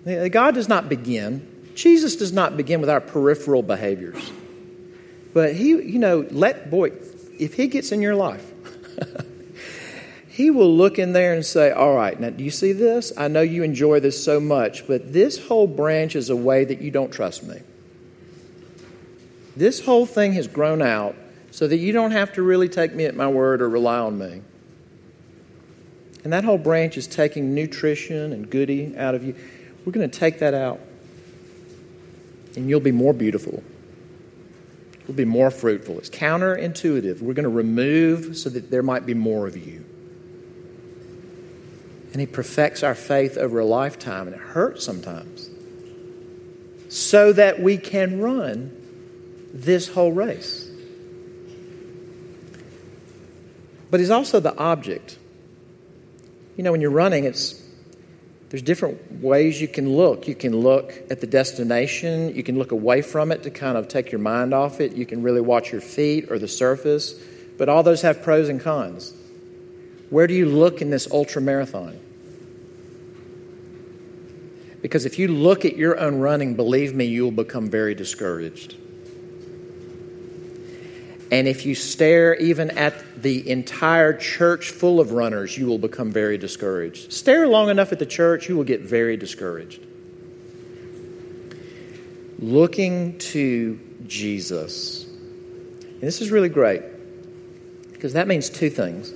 Uh, 0.08 0.30
God 0.30 0.56
does 0.56 0.70
not 0.70 0.88
begin, 0.88 1.74
Jesus 1.76 2.16
does 2.16 2.32
not 2.32 2.56
begin 2.56 2.80
with 2.80 2.90
our 2.90 3.02
peripheral 3.02 3.62
behaviors. 3.62 4.32
But 5.34 5.54
he, 5.56 5.70
you 5.70 6.00
know, 6.00 6.26
let, 6.30 6.70
boy, 6.70 6.92
if 7.44 7.56
he 7.56 7.68
gets 7.68 7.92
in 7.92 8.02
your 8.02 8.16
life, 8.16 8.52
he 10.28 10.50
will 10.50 10.76
look 10.76 10.98
in 10.98 11.14
there 11.14 11.34
and 11.34 11.46
say, 11.46 11.72
All 11.72 11.96
right, 11.96 12.20
now 12.20 12.30
do 12.30 12.44
you 12.44 12.52
see 12.52 12.72
this? 12.72 13.12
I 13.18 13.28
know 13.28 13.42
you 13.42 13.64
enjoy 13.64 14.00
this 14.00 14.24
so 14.24 14.40
much, 14.40 14.88
but 14.88 15.14
this 15.14 15.48
whole 15.48 15.68
branch 15.68 16.16
is 16.16 16.30
a 16.30 16.36
way 16.36 16.66
that 16.66 16.82
you 16.82 16.92
don't 16.92 17.12
trust 17.12 17.44
me. 17.44 17.60
This 19.56 19.86
whole 19.86 20.06
thing 20.06 20.34
has 20.34 20.48
grown 20.48 20.82
out 20.82 21.16
so 21.52 21.68
that 21.68 21.78
you 21.78 21.92
don't 21.92 22.12
have 22.12 22.34
to 22.34 22.42
really 22.42 22.70
take 22.70 22.94
me 22.94 23.06
at 23.06 23.16
my 23.16 23.28
word 23.28 23.62
or 23.62 23.70
rely 23.70 24.00
on 24.00 24.18
me. 24.18 24.42
And 26.24 26.32
that 26.34 26.44
whole 26.44 26.58
branch 26.58 26.98
is 26.98 27.06
taking 27.06 27.54
nutrition 27.54 28.32
and 28.32 28.50
goody 28.50 28.98
out 28.98 29.14
of 29.14 29.24
you. 29.24 29.36
We're 29.86 29.92
going 29.92 30.10
to 30.10 30.20
take 30.20 30.40
that 30.40 30.54
out. 30.54 30.80
And 32.56 32.70
you'll 32.70 32.80
be 32.80 32.92
more 32.92 33.14
beautiful. 33.14 33.62
You'll 35.08 35.18
be 35.18 35.26
more 35.26 35.52
fruitful. 35.52 35.98
It's 35.98 36.10
counterintuitive. 36.10 37.22
We're 37.22 37.34
going 37.34 37.44
to 37.44 37.50
remove 37.50 38.38
so 38.38 38.50
that 38.50 38.72
there 38.72 38.84
might 38.84 39.06
be 39.06 39.14
more 39.14 39.48
of 39.48 39.58
you. 39.58 39.84
And 42.12 42.22
He 42.22 42.28
perfects 42.28 42.84
our 42.84 42.96
faith 42.96 43.38
over 43.38 43.60
a 43.60 43.66
lifetime, 43.66 44.28
and 44.28 44.36
it 44.36 44.42
hurts 44.42 44.86
sometimes, 44.86 45.50
so 46.90 47.34
that 47.34 47.60
we 47.60 47.78
can 47.78 48.20
run 48.20 48.80
this 49.54 49.88
whole 49.88 50.12
race. 50.12 50.70
but 53.94 54.00
he's 54.00 54.10
also 54.10 54.40
the 54.40 54.58
object. 54.58 55.20
You 56.58 56.64
know, 56.64 56.72
when 56.72 56.82
you're 56.82 56.90
running, 56.90 57.26
it's 57.26 57.63
there's 58.54 58.62
different 58.62 59.24
ways 59.24 59.60
you 59.60 59.68
can 59.68 59.90
look. 59.96 60.28
You 60.28 60.36
can 60.36 60.56
look 60.56 60.94
at 61.10 61.22
the 61.22 61.26
destination, 61.26 62.36
you 62.36 62.44
can 62.44 62.60
look 62.60 62.72
away 62.72 63.02
from 63.02 63.32
it 63.32 63.42
to 63.42 63.50
kind 63.50 63.80
of 63.80 63.88
take 63.88 64.12
your 64.12 64.22
mind 64.22 64.54
off 64.54 64.80
it. 64.80 64.92
You 64.92 65.08
can 65.08 65.24
really 65.24 65.42
watch 65.42 65.72
your 65.72 65.82
feet 65.82 66.30
or 66.30 66.38
the 66.38 66.48
surface, 66.48 67.20
but 67.58 67.68
all 67.68 67.82
those 67.82 68.04
have 68.04 68.22
pros 68.22 68.50
and 68.50 68.62
cons. 68.62 69.12
Where 70.12 70.28
do 70.28 70.36
you 70.36 70.46
look 70.46 70.84
in 70.84 70.92
this 70.92 71.10
ultra 71.10 71.42
marathon? 71.42 72.00
Because 74.84 75.08
if 75.08 75.18
you 75.18 75.30
look 75.30 75.66
at 75.66 75.76
your 75.76 75.98
own 75.98 76.20
running, 76.20 76.54
believe 76.54 76.94
me, 76.94 77.06
you 77.06 77.24
will 77.24 77.32
become 77.32 77.72
very 77.72 77.96
discouraged. 77.96 78.76
And 81.32 81.48
if 81.48 81.66
you 81.66 81.74
stare 81.76 82.36
even 82.36 82.72
at 82.72 83.22
the 83.22 83.50
entire 83.50 84.14
church 84.14 84.70
full 84.70 85.00
of 85.00 85.12
runners, 85.12 85.58
you 85.58 85.66
will 85.66 85.80
become 85.80 86.12
very 86.12 86.38
discouraged. 86.38 87.12
Stare 87.12 87.48
long 87.48 87.70
enough 87.70 87.92
at 87.92 88.00
the 88.00 88.06
church, 88.06 88.48
you 88.50 88.56
will 88.56 88.64
get 88.64 88.82
very 88.82 89.18
discouraged. 89.18 89.84
Looking 92.40 93.18
to 93.20 93.80
Jesus. 94.06 95.06
And 95.06 96.02
this 96.02 96.22
is 96.22 96.30
really 96.30 96.50
great 96.50 96.84
because 97.94 98.14
that 98.14 98.28
means 98.28 98.50
two 98.50 98.70
things. 98.70 99.14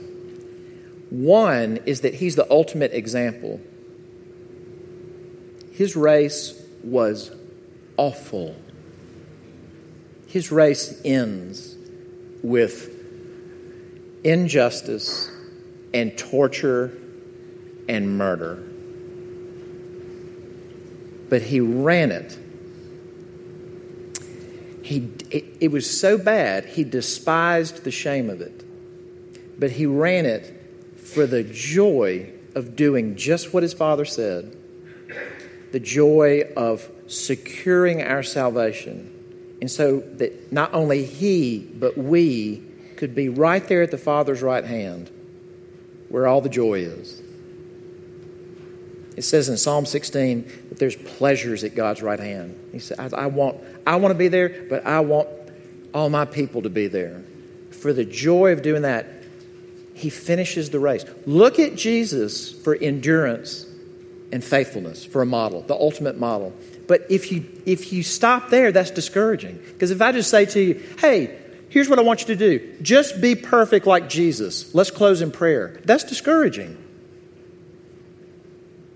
One 1.10 1.80
is 1.86 2.02
that 2.02 2.14
he's 2.14 2.36
the 2.36 2.50
ultimate 2.50 2.94
example. 2.94 3.60
His 5.72 5.96
race 5.96 6.60
was 6.84 7.32
awful. 7.98 8.56
His 10.28 10.52
race 10.52 11.00
ends 11.06 11.77
with 12.48 12.94
injustice 14.24 15.30
and 15.94 16.18
torture 16.18 16.98
and 17.88 18.18
murder. 18.18 18.64
But 21.30 21.42
he 21.42 21.60
ran 21.60 22.12
it. 22.12 22.38
He, 24.82 25.10
it, 25.30 25.46
it 25.60 25.72
was 25.72 26.00
so 26.00 26.18
bad, 26.18 26.66
he 26.66 26.84
despised 26.84 27.84
the 27.84 27.92
shame 27.92 28.30
of 28.30 28.40
it. 28.40 28.64
But 29.60 29.72
he 29.72 29.86
ran 29.86 30.26
it 30.26 30.54
for 30.98 31.26
the 31.26 31.44
joy 31.44 32.32
of 32.56 32.76
doing 32.76 33.18
just 33.18 33.54
what 33.54 33.64
his 33.64 33.74
father 33.74 34.06
said 34.06 34.54
the 35.72 35.80
joy 35.82 36.50
of 36.56 36.90
securing 37.08 38.02
our 38.02 38.24
salvation. 38.24 39.17
And 39.68 39.72
so 39.74 40.00
that 40.16 40.50
not 40.50 40.74
only 40.74 41.04
he, 41.04 41.60
but 41.60 41.98
we 41.98 42.64
could 42.96 43.14
be 43.14 43.28
right 43.28 43.68
there 43.68 43.82
at 43.82 43.92
the 43.92 43.98
Father's 43.98 44.42
right 44.42 44.64
hand 44.64 45.12
where 46.08 46.26
all 46.26 46.40
the 46.40 46.48
joy 46.48 46.76
is. 46.76 47.22
It 49.18 49.24
says 49.24 49.50
in 49.50 49.58
Psalm 49.58 49.86
16 49.86 50.70
that 50.70 50.80
there's 50.80 50.96
pleasures 50.96 51.66
at 51.66 51.76
God's 51.76 52.02
right 52.02 52.18
hand. 52.18 52.58
He 52.72 52.80
said, 52.80 52.98
I, 52.98 53.24
I, 53.24 53.26
want, 53.26 53.58
I 53.86 53.98
want 53.98 54.14
to 54.14 54.18
be 54.18 54.30
there, 54.30 54.48
but 54.70 54.86
I 54.86 55.02
want 55.02 55.28
all 55.94 56.10
my 56.10 56.24
people 56.24 56.62
to 56.62 56.70
be 56.70 56.88
there. 56.88 57.26
For 57.72 57.92
the 57.92 58.06
joy 58.06 58.54
of 58.54 58.62
doing 58.62 58.84
that, 58.84 59.06
he 59.94 60.10
finishes 60.10 60.70
the 60.70 60.80
race. 60.80 61.04
Look 61.26 61.60
at 61.60 61.76
Jesus 61.76 62.50
for 62.50 62.74
endurance 62.74 63.66
and 64.32 64.44
faithfulness, 64.44 65.06
for 65.06 65.22
a 65.22 65.26
model, 65.26 65.62
the 65.62 65.76
ultimate 65.76 66.18
model. 66.18 66.54
But 66.88 67.06
if 67.10 67.32
you, 67.32 67.46
if 67.66 67.94
you 67.94 68.04
stop 68.04 68.50
there, 68.50 68.72
that's 68.72 68.92
discouraging. 68.92 69.60
Because 69.74 69.92
if 69.92 70.02
I 70.02 70.12
just 70.12 70.30
say 70.30 70.46
to 70.46 70.60
you, 70.60 70.84
hey, 71.00 71.38
here's 71.70 71.90
what 71.90 72.00
I 72.00 72.02
want 72.02 72.22
you 72.22 72.28
to 72.28 72.36
do 72.36 72.78
just 72.82 73.22
be 73.22 73.36
perfect 73.36 73.86
like 73.88 74.10
Jesus, 74.10 74.74
let's 74.74 74.92
close 74.92 75.22
in 75.22 75.32
prayer, 75.32 75.80
that's 75.86 76.04
discouraging. 76.04 76.78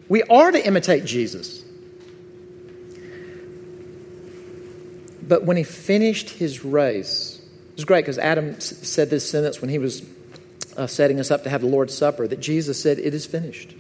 We 0.10 0.24
are 0.24 0.52
to 0.52 0.66
imitate 0.66 1.06
Jesus. 1.06 1.64
But 5.26 5.46
when 5.46 5.56
he 5.56 5.64
finished 5.64 6.30
his 6.30 6.66
race, 6.66 7.42
it 7.70 7.76
was 7.78 7.86
great 7.86 8.02
because 8.04 8.18
Adam 8.18 8.60
said 8.60 9.10
this 9.10 9.30
sentence 9.30 9.62
when 9.62 9.70
he 9.70 9.78
was 9.78 10.04
uh, 10.76 10.88
setting 10.88 11.22
us 11.22 11.32
up 11.32 11.44
to 11.44 11.50
have 11.50 11.62
the 11.62 11.68
Lord's 11.68 11.98
Supper 11.98 12.28
that 12.28 12.42
Jesus 12.42 12.82
said, 12.82 13.00
It 13.00 13.14
is 13.14 13.26
finished. 13.26 13.74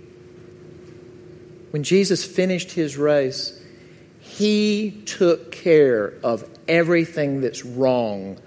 When 1.71 1.84
Jesus 1.84 2.23
finished 2.23 2.71
his 2.71 2.97
race, 2.97 3.60
he 4.19 5.01
took 5.05 5.51
care 5.51 6.13
of 6.23 6.47
everything 6.67 7.41
that's 7.41 7.65
wrong 7.65 8.38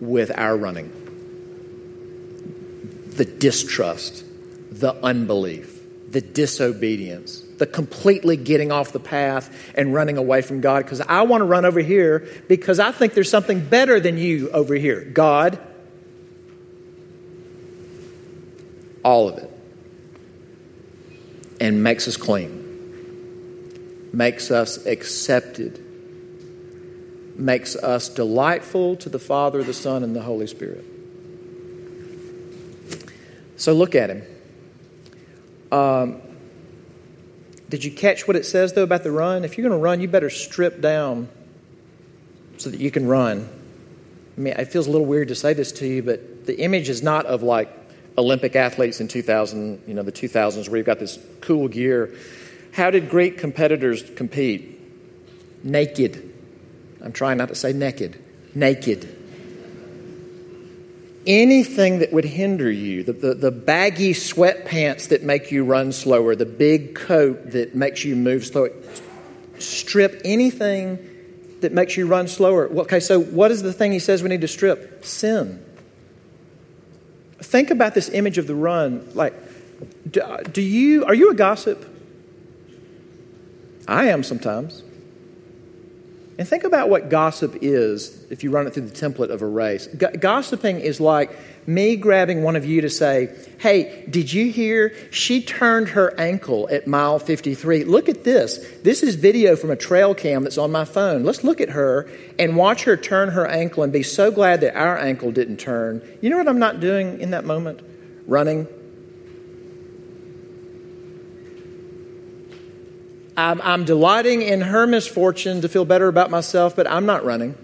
with 0.00 0.36
our 0.36 0.56
running. 0.56 0.92
The 3.10 3.24
distrust, 3.24 4.24
the 4.70 4.94
unbelief, 5.04 5.78
the 6.10 6.20
disobedience, 6.20 7.42
the 7.58 7.66
completely 7.66 8.36
getting 8.36 8.70
off 8.70 8.92
the 8.92 9.00
path 9.00 9.54
and 9.74 9.92
running 9.92 10.16
away 10.16 10.40
from 10.42 10.60
God. 10.60 10.84
Because 10.84 11.00
I 11.00 11.22
want 11.22 11.40
to 11.40 11.44
run 11.44 11.64
over 11.64 11.80
here 11.80 12.26
because 12.48 12.78
I 12.78 12.92
think 12.92 13.14
there's 13.14 13.30
something 13.30 13.60
better 13.60 13.98
than 13.98 14.16
you 14.16 14.50
over 14.50 14.74
here. 14.74 15.02
God, 15.04 15.58
all 19.04 19.28
of 19.28 19.38
it, 19.38 19.47
and 21.60 21.82
makes 21.82 22.08
us 22.08 22.16
clean 22.16 22.68
makes 24.12 24.50
us 24.50 24.84
accepted, 24.86 25.84
makes 27.36 27.76
us 27.76 28.08
delightful 28.08 28.96
to 28.96 29.08
the 29.08 29.18
Father, 29.18 29.62
the 29.62 29.74
Son, 29.74 30.02
and 30.02 30.14
the 30.14 30.22
Holy 30.22 30.46
Spirit. 30.46 30.84
So 33.56 33.72
look 33.72 33.94
at 33.94 34.10
him. 34.10 34.22
Um, 35.70 36.22
did 37.68 37.84
you 37.84 37.90
catch 37.90 38.26
what 38.26 38.36
it 38.36 38.46
says, 38.46 38.72
though, 38.72 38.82
about 38.84 39.02
the 39.02 39.10
run? 39.10 39.44
If 39.44 39.58
you're 39.58 39.68
going 39.68 39.78
to 39.78 39.82
run, 39.82 40.00
you 40.00 40.08
better 40.08 40.30
strip 40.30 40.80
down 40.80 41.28
so 42.56 42.70
that 42.70 42.80
you 42.80 42.90
can 42.90 43.06
run. 43.06 43.48
I 44.36 44.40
mean, 44.40 44.54
it 44.54 44.66
feels 44.66 44.86
a 44.86 44.90
little 44.90 45.06
weird 45.06 45.28
to 45.28 45.34
say 45.34 45.52
this 45.52 45.72
to 45.72 45.86
you, 45.86 46.02
but 46.02 46.46
the 46.46 46.58
image 46.60 46.88
is 46.88 47.02
not 47.02 47.26
of 47.26 47.42
like 47.42 47.68
Olympic 48.18 48.56
athletes 48.56 49.00
in 49.00 49.06
2000, 49.06 49.84
you 49.86 49.94
know, 49.94 50.02
the 50.02 50.12
2000s 50.12 50.68
where 50.68 50.76
you've 50.76 50.86
got 50.86 50.98
this 50.98 51.18
cool 51.40 51.68
gear. 51.68 52.12
How 52.72 52.90
did 52.90 53.08
great 53.08 53.38
competitors 53.38 54.02
compete? 54.16 54.74
Naked. 55.62 56.34
I'm 57.02 57.12
trying 57.12 57.38
not 57.38 57.48
to 57.48 57.54
say 57.54 57.72
naked. 57.72 58.20
Naked. 58.54 59.14
Anything 61.26 62.00
that 62.00 62.12
would 62.12 62.24
hinder 62.24 62.70
you, 62.70 63.04
the, 63.04 63.12
the, 63.12 63.34
the, 63.34 63.50
baggy 63.50 64.14
sweatpants 64.14 65.08
that 65.08 65.22
make 65.22 65.52
you 65.52 65.62
run 65.62 65.92
slower, 65.92 66.34
the 66.34 66.46
big 66.46 66.94
coat 66.94 67.52
that 67.52 67.74
makes 67.74 68.04
you 68.04 68.16
move 68.16 68.46
slower, 68.46 68.70
strip 69.58 70.22
anything 70.24 70.98
that 71.60 71.72
makes 71.72 71.96
you 71.96 72.06
run 72.06 72.28
slower. 72.28 72.68
Okay, 72.80 73.00
so 73.00 73.20
what 73.20 73.50
is 73.50 73.62
the 73.62 73.72
thing 73.72 73.92
he 73.92 73.98
says 73.98 74.22
we 74.22 74.28
need 74.28 74.40
to 74.40 74.48
strip? 74.48 75.04
Sin. 75.04 75.62
Think 77.38 77.70
about 77.70 77.94
this 77.94 78.08
image 78.08 78.38
of 78.38 78.46
the 78.46 78.54
run. 78.54 79.08
Like, 79.14 79.34
do, 80.10 80.22
do 80.52 80.60
you, 80.62 81.04
are 81.04 81.14
you 81.14 81.30
a 81.30 81.34
gossip? 81.34 81.84
I 83.86 84.06
am 84.06 84.22
sometimes. 84.22 84.82
And 86.38 86.46
think 86.46 86.62
about 86.62 86.88
what 86.88 87.10
gossip 87.10 87.56
is 87.62 88.24
if 88.30 88.44
you 88.44 88.52
run 88.52 88.68
it 88.68 88.74
through 88.74 88.86
the 88.86 88.94
template 88.94 89.30
of 89.30 89.42
a 89.42 89.46
race. 89.46 89.88
Gossiping 89.88 90.78
is 90.78 91.00
like 91.00 91.36
me 91.66 91.96
grabbing 91.96 92.44
one 92.44 92.54
of 92.54 92.64
you 92.64 92.80
to 92.82 92.88
say, 92.88 93.34
Hey, 93.58 94.04
did 94.08 94.32
you 94.32 94.52
hear? 94.52 94.94
She 95.10 95.42
turned 95.42 95.88
her 95.88 96.14
ankle 96.16 96.68
at 96.70 96.86
mile 96.86 97.18
53. 97.18 97.82
Look 97.82 98.08
at 98.08 98.22
this. 98.22 98.64
This 98.84 99.02
is 99.02 99.16
video 99.16 99.56
from 99.56 99.72
a 99.72 99.76
trail 99.76 100.14
cam 100.14 100.44
that's 100.44 100.58
on 100.58 100.70
my 100.70 100.84
phone. 100.84 101.24
Let's 101.24 101.42
look 101.42 101.60
at 101.60 101.70
her 101.70 102.08
and 102.38 102.56
watch 102.56 102.84
her 102.84 102.96
turn 102.96 103.30
her 103.30 103.48
ankle 103.48 103.82
and 103.82 103.92
be 103.92 104.04
so 104.04 104.30
glad 104.30 104.60
that 104.60 104.76
our 104.76 104.96
ankle 104.96 105.32
didn't 105.32 105.56
turn. 105.56 106.00
You 106.20 106.30
know 106.30 106.38
what 106.38 106.46
I'm 106.46 106.60
not 106.60 106.78
doing 106.78 107.20
in 107.20 107.32
that 107.32 107.46
moment? 107.46 107.80
Running 108.28 108.68
I'm, 113.38 113.60
I'm 113.62 113.84
delighting 113.84 114.42
in 114.42 114.60
her 114.62 114.84
misfortune 114.84 115.60
to 115.60 115.68
feel 115.68 115.84
better 115.84 116.08
about 116.08 116.28
myself, 116.28 116.74
but 116.74 116.90
I'm 116.90 117.06
not 117.06 117.24
running. 117.24 117.56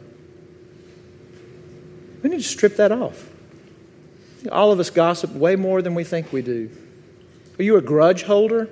We 2.23 2.31
need 2.31 2.37
to 2.37 2.43
strip 2.45 2.77
that 2.77 2.93
off. 2.93 3.29
All 4.53 4.71
of 4.71 4.79
us 4.79 4.91
gossip 4.91 5.33
way 5.33 5.57
more 5.57 5.83
than 5.83 5.97
we 5.97 6.05
think 6.05 6.33
we 6.33 6.43
do. 6.43 6.71
Are 7.59 7.63
you 7.65 7.77
a 7.77 7.81
grudge 7.81 8.23
holder? 8.23 8.71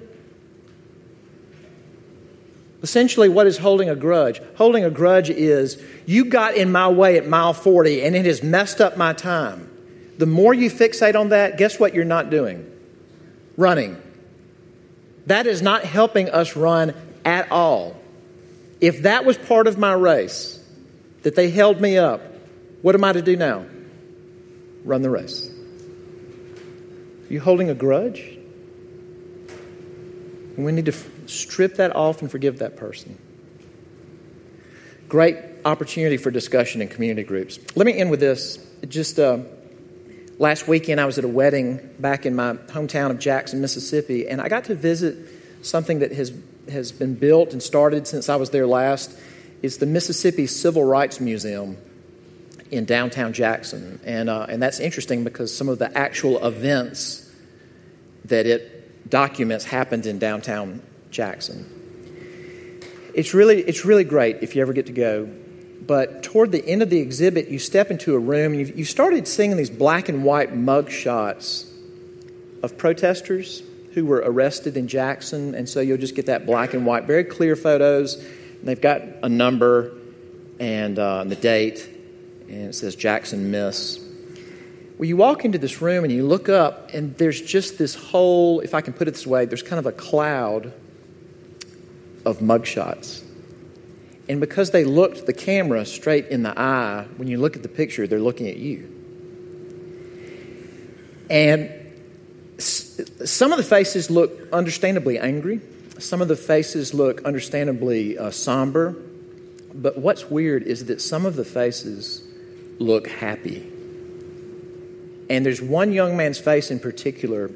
Essentially, 2.85 3.29
what 3.29 3.49
is 3.49 3.59
holding 3.59 3.89
a 3.89 3.97
grudge? 3.97 4.41
Holding 4.57 4.85
a 4.85 4.91
grudge 4.91 5.29
is 5.29 5.83
you 6.07 6.27
got 6.27 6.55
in 6.55 6.71
my 6.71 6.89
way 6.89 7.19
at 7.19 7.27
mile 7.27 7.53
40 7.53 8.05
and 8.05 8.15
it 8.15 8.27
has 8.27 8.45
messed 8.45 8.81
up 8.81 8.97
my 8.97 9.13
time. 9.13 9.69
The 10.19 10.27
more 10.27 10.55
you 10.55 10.71
fixate 10.71 11.19
on 11.19 11.31
that, 11.31 11.59
guess 11.59 11.81
what 11.81 11.95
you're 11.95 12.05
not 12.05 12.31
doing? 12.31 12.65
Running. 13.57 14.01
That 15.27 15.47
is 15.47 15.63
not 15.63 15.85
helping 15.85 16.29
us 16.29 16.57
run 16.57 16.95
at 17.25 17.51
all. 17.51 17.97
If 18.81 19.03
that 19.03 19.25
was 19.25 19.39
part 19.39 19.67
of 19.67 19.79
my 19.79 19.93
race, 19.93 20.59
that 21.23 21.37
they 21.37 21.51
held 21.51 21.81
me 21.81 21.99
up, 21.99 22.21
what 22.83 22.95
am 22.95 23.05
I 23.05 23.13
to 23.13 23.23
do 23.23 23.37
now? 23.37 23.65
Run 24.85 25.03
the 25.03 25.11
race. 25.11 25.49
Are 27.29 27.33
you 27.33 27.41
holding 27.41 27.71
a 27.71 27.75
grudge? 27.75 28.39
And 30.57 30.67
we 30.67 30.73
need 30.73 30.87
to 30.87 30.95
strip 31.27 31.77
that 31.77 31.95
off 31.95 32.21
and 32.21 32.31
forgive 32.31 32.59
that 32.59 32.77
person. 32.77 33.17
Great 35.09 35.37
opportunity 35.65 36.17
for 36.17 36.31
discussion 36.31 36.83
in 36.83 36.89
community 36.89 37.23
groups. 37.23 37.59
Let 37.77 37.87
me 37.87 37.97
end 37.97 38.11
with 38.11 38.21
this. 38.21 38.59
Just 38.89 39.19
uh, 39.19 39.39
last 40.43 40.67
weekend, 40.67 41.01
I 41.01 41.05
was 41.07 41.19
at 41.19 41.25
a 41.25 41.29
wedding 41.29 41.79
back 42.01 42.27
in 42.27 42.35
my 42.35 42.55
hometown 42.55 43.13
of 43.13 43.21
Jackson, 43.21 43.61
Mississippi, 43.61 44.29
and 44.29 44.41
I 44.41 44.49
got 44.49 44.65
to 44.65 44.75
visit 44.75 45.17
something 45.63 46.01
that 46.01 46.11
has, 46.11 46.33
has 46.69 46.91
been 46.91 47.15
built 47.15 47.53
and 47.53 47.63
started 47.63 48.09
since 48.09 48.29
I 48.29 48.35
was 48.35 48.51
there 48.51 48.67
last. 48.67 49.17
It's 49.63 49.77
the 49.77 49.87
Mississippi 49.87 50.49
Civil 50.49 50.83
Rights 50.83 51.21
Museum 51.21 51.79
in 52.73 52.87
downtown 52.87 53.33
Jackson. 53.33 54.01
And, 54.05 54.29
uh, 54.29 54.47
and 54.49 54.61
that's 54.61 54.81
interesting 54.81 55.23
because 55.23 55.57
some 55.57 55.69
of 55.69 55.79
the 55.79 55.97
actual 55.97 56.45
events 56.45 57.31
that 58.25 58.45
it 58.45 59.09
documents 59.09 59.65
happened 59.65 60.07
in 60.07 60.19
downtown 60.19 60.83
Jackson. 61.13 61.67
It's 63.15 63.33
really, 63.33 63.61
it's 63.61 63.85
really 63.85 64.05
great 64.05 64.39
if 64.43 64.57
you 64.57 64.63
ever 64.63 64.73
get 64.73 64.87
to 64.87 64.93
go 64.93 65.29
but 65.87 66.23
toward 66.23 66.53
the 66.53 66.65
end 66.67 66.83
of 66.83 66.91
the 66.91 66.99
exhibit, 66.99 67.49
you 67.49 67.59
step 67.59 67.91
into 67.91 68.15
a 68.15 68.19
room 68.19 68.53
and 68.53 68.69
you, 68.69 68.75
you 68.77 68.85
started 68.85 69.27
seeing 69.27 69.57
these 69.57 69.71
black 69.71 70.09
and 70.09 70.25
white 70.25 70.55
mug 70.55 70.91
shots 70.91 71.71
of 72.63 72.79
protesters 72.79 73.63
who 73.95 74.07
were 74.07 74.23
arrested 74.25 74.77
in 74.77 74.89
Jackson, 74.89 75.55
and 75.55 75.69
so 75.69 75.81
you'll 75.81 75.99
just 75.99 76.15
get 76.15 76.27
that 76.27 76.47
black 76.47 76.73
and 76.73 76.87
white, 76.87 77.05
very 77.05 77.25
clear 77.25 77.57
photos. 77.57 78.15
And 78.15 78.69
they've 78.69 78.81
got 78.81 79.03
a 79.23 79.29
number 79.29 79.93
and 80.61 80.99
uh, 80.99 81.25
the 81.25 81.37
date, 81.37 81.89
and 82.49 82.69
it 82.69 82.75
says 82.75 82.95
Jackson 82.95 83.51
Miss. 83.51 83.99
Well, 84.99 85.09
you 85.09 85.17
walk 85.17 85.45
into 85.45 85.59
this 85.59 85.83
room 85.83 86.05
and 86.05 86.13
you 86.13 86.25
look 86.25 86.49
up, 86.49 86.95
and 86.95 87.17
there's 87.17 87.41
just 87.41 87.77
this 87.77 87.95
whole, 87.95 88.61
if 88.61 88.73
I 88.73 88.81
can 88.81 88.93
put 88.93 89.09
it 89.09 89.13
this 89.13 89.27
way, 89.27 89.47
there's 89.47 89.63
kind 89.63 89.81
of 89.81 89.87
a 89.87 89.93
cloud 89.93 90.73
of 92.25 92.39
mugshots. 92.39 93.23
And 94.33 94.41
because 94.41 94.71
they 94.71 94.85
looked 94.85 95.27
the 95.27 95.35
camera 95.35 95.85
straight 95.85 96.29
in 96.29 96.43
the 96.43 96.59
eye, 96.59 97.07
when 97.19 97.29
you 97.29 97.37
look 97.37 97.55
at 97.55 97.63
the 97.63 97.69
picture, 97.69 98.07
they're 98.07 98.19
looking 98.19 98.49
at 98.49 98.57
you. 98.57 98.91
And 101.29 101.71
some 102.59 103.53
of 103.53 103.59
the 103.59 103.63
faces 103.63 104.11
look 104.11 104.33
understandably 104.51 105.19
angry. 105.19 105.61
Some 105.99 106.23
of 106.23 106.29
the 106.29 106.37
faces 106.37 106.95
look 106.95 107.27
understandably 107.27 108.17
uh, 108.17 108.31
somber. 108.31 108.97
But 109.75 109.99
what's 109.99 110.31
weird 110.31 110.63
is 110.63 110.87
that 110.87 111.03
some 111.03 111.27
of 111.27 111.37
the 111.37 111.45
faces 111.45 112.23
look 112.79 113.09
happy. 113.09 113.71
And 115.29 115.45
there's 115.45 115.61
one 115.61 115.93
young 115.93 116.17
man's 116.17 116.39
face 116.39 116.71
in 116.71 116.81
particular 116.81 117.51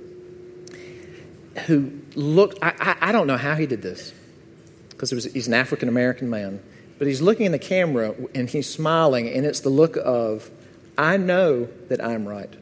who 1.69 1.93
looked, 2.15 2.59
I, 2.61 2.75
I, 2.79 3.09
I 3.09 3.13
don't 3.13 3.27
know 3.27 3.39
how 3.39 3.55
he 3.55 3.65
did 3.65 3.81
this, 3.81 4.13
because 4.97 5.11
he's 5.11 5.47
an 5.47 5.55
African 5.55 5.89
American 5.89 6.31
man, 6.31 6.63
but 6.99 7.07
he's 7.07 7.21
looking 7.21 7.47
in 7.47 7.53
the 7.53 7.59
camera 7.59 8.15
and 8.35 8.49
he's 8.49 8.69
smiling, 8.69 9.29
and 9.29 9.45
it's 9.45 9.61
the 9.61 9.69
look 9.69 9.97
of, 10.03 10.51
I 10.97 11.19
know 11.19 11.69
that 11.89 12.03
I'm 12.03 12.27
right. 12.27 12.53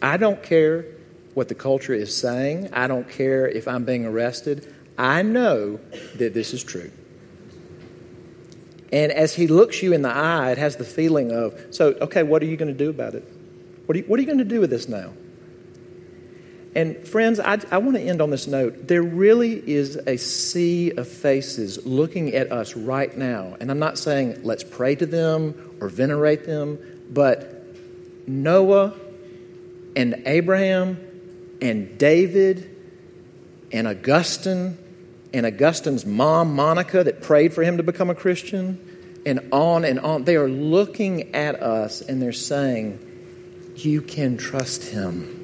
I 0.00 0.16
don't 0.16 0.42
care 0.42 0.86
what 1.34 1.48
the 1.48 1.54
culture 1.54 1.92
is 1.92 2.16
saying. 2.16 2.70
I 2.72 2.86
don't 2.86 3.08
care 3.08 3.46
if 3.46 3.68
I'm 3.68 3.84
being 3.84 4.06
arrested. 4.06 4.74
I 4.96 5.22
know 5.22 5.78
that 6.16 6.32
this 6.32 6.54
is 6.54 6.64
true. 6.64 6.90
And 8.92 9.12
as 9.12 9.34
he 9.34 9.46
looks 9.46 9.82
you 9.82 9.92
in 9.92 10.02
the 10.02 10.10
eye, 10.10 10.50
it 10.50 10.58
has 10.58 10.76
the 10.76 10.84
feeling 10.84 11.30
of, 11.30 11.54
so, 11.70 11.88
okay, 12.00 12.22
what 12.22 12.42
are 12.42 12.46
you 12.46 12.56
going 12.56 12.72
to 12.72 12.76
do 12.76 12.90
about 12.90 13.14
it? 13.14 13.22
What 13.86 13.94
are 13.96 14.00
you, 14.00 14.06
you 14.08 14.26
going 14.26 14.38
to 14.38 14.44
do 14.44 14.60
with 14.60 14.70
this 14.70 14.88
now? 14.88 15.12
And 16.74 16.96
friends, 17.06 17.40
I, 17.40 17.58
I 17.70 17.78
want 17.78 17.96
to 17.96 18.02
end 18.02 18.20
on 18.20 18.30
this 18.30 18.46
note. 18.46 18.86
There 18.86 19.02
really 19.02 19.54
is 19.54 19.96
a 20.06 20.16
sea 20.16 20.92
of 20.92 21.08
faces 21.08 21.84
looking 21.84 22.34
at 22.34 22.52
us 22.52 22.76
right 22.76 23.16
now. 23.16 23.56
And 23.60 23.70
I'm 23.70 23.80
not 23.80 23.98
saying 23.98 24.42
let's 24.44 24.62
pray 24.62 24.94
to 24.94 25.06
them 25.06 25.76
or 25.80 25.88
venerate 25.88 26.46
them, 26.46 26.78
but 27.10 27.64
Noah 28.28 28.94
and 29.96 30.22
Abraham 30.26 31.00
and 31.60 31.98
David 31.98 32.70
and 33.72 33.88
Augustine 33.88 34.78
and 35.32 35.46
Augustine's 35.46 36.06
mom, 36.06 36.54
Monica, 36.54 37.04
that 37.04 37.22
prayed 37.22 37.52
for 37.52 37.62
him 37.62 37.76
to 37.76 37.82
become 37.82 38.10
a 38.10 38.14
Christian, 38.14 38.78
and 39.26 39.48
on 39.52 39.84
and 39.84 40.00
on. 40.00 40.24
They 40.24 40.36
are 40.36 40.48
looking 40.48 41.34
at 41.34 41.62
us 41.62 42.00
and 42.00 42.20
they're 42.22 42.32
saying, 42.32 42.98
You 43.76 44.02
can 44.02 44.36
trust 44.36 44.84
him. 44.84 45.39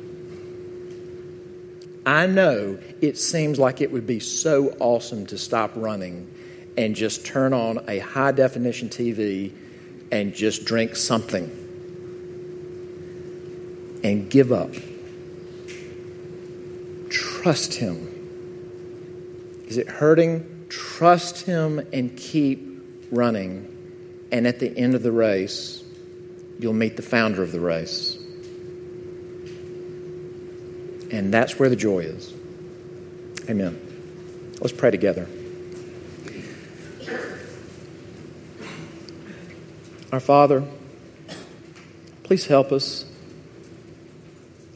I 2.06 2.26
know 2.26 2.78
it 3.00 3.18
seems 3.18 3.58
like 3.58 3.80
it 3.80 3.90
would 3.90 4.06
be 4.06 4.20
so 4.20 4.68
awesome 4.78 5.26
to 5.26 5.36
stop 5.36 5.72
running 5.74 6.32
and 6.76 6.94
just 6.94 7.26
turn 7.26 7.52
on 7.52 7.84
a 7.88 7.98
high 7.98 8.30
definition 8.30 8.88
TV 8.88 9.52
and 10.12 10.32
just 10.32 10.64
drink 10.64 10.94
something 10.94 11.50
and 14.04 14.30
give 14.30 14.52
up. 14.52 14.70
Trust 17.10 17.74
Him. 17.74 18.12
Is 19.66 19.76
it 19.76 19.88
hurting? 19.88 20.66
Trust 20.68 21.44
Him 21.44 21.84
and 21.92 22.16
keep 22.16 22.84
running. 23.10 23.72
And 24.30 24.46
at 24.46 24.60
the 24.60 24.76
end 24.78 24.94
of 24.94 25.02
the 25.02 25.10
race, 25.10 25.82
you'll 26.60 26.72
meet 26.72 26.96
the 26.96 27.02
founder 27.02 27.42
of 27.42 27.50
the 27.50 27.60
race. 27.60 28.15
And 31.10 31.32
that's 31.32 31.58
where 31.58 31.68
the 31.68 31.76
joy 31.76 32.00
is. 32.00 32.32
Amen. 33.48 33.80
Let's 34.60 34.72
pray 34.72 34.90
together. 34.90 35.28
Our 40.12 40.20
Father, 40.20 40.64
please 42.22 42.46
help 42.46 42.72
us 42.72 43.04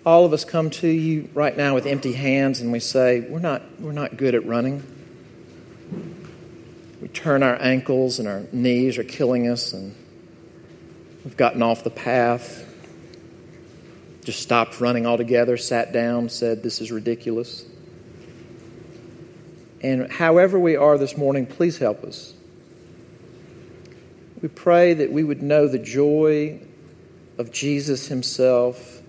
all 0.05 0.25
of 0.25 0.33
us 0.33 0.45
come 0.45 0.71
to 0.71 0.89
you 0.89 1.29
right 1.35 1.57
now 1.57 1.75
with 1.75 1.87
empty 1.87 2.13
hands 2.13 2.61
and 2.61 2.73
we 2.73 2.81
say, 2.81 3.21
we're 3.21 3.39
not, 3.39 3.63
we're 3.81 3.93
not 3.93 4.17
good 4.17 4.35
at 4.35 4.47
running. 4.47 4.83
We 7.01 7.09
turn 7.09 7.43
our 7.43 7.61
ankles 7.61 8.19
and 8.19 8.27
our 8.27 8.43
knees 8.53 8.99
are 8.99 9.05
killing 9.05 9.49
us, 9.49 9.73
and 9.73 9.95
we've 11.25 11.37
gotten 11.37 11.63
off 11.63 11.83
the 11.83 11.91
path, 11.91 12.67
just 14.31 14.45
stopped 14.45 14.81
running 14.81 15.07
altogether, 15.07 15.57
sat 15.57 15.93
down, 15.93 16.29
said, 16.29 16.63
This 16.63 16.81
is 16.81 16.93
ridiculous. 16.93 17.65
And 19.81 20.09
however 20.09 20.57
we 20.57 20.77
are 20.77 20.97
this 20.99 21.17
morning, 21.17 21.47
please 21.47 21.79
help 21.79 22.05
us. 22.05 22.33
We 24.41 24.49
pray 24.49 24.95
that 24.95 25.11
we 25.11 25.25
would 25.25 25.43
know 25.43 25.67
the 25.67 25.81
joy 25.81 26.61
of 27.39 27.51
Jesus 27.51 28.07
Himself 28.07 29.03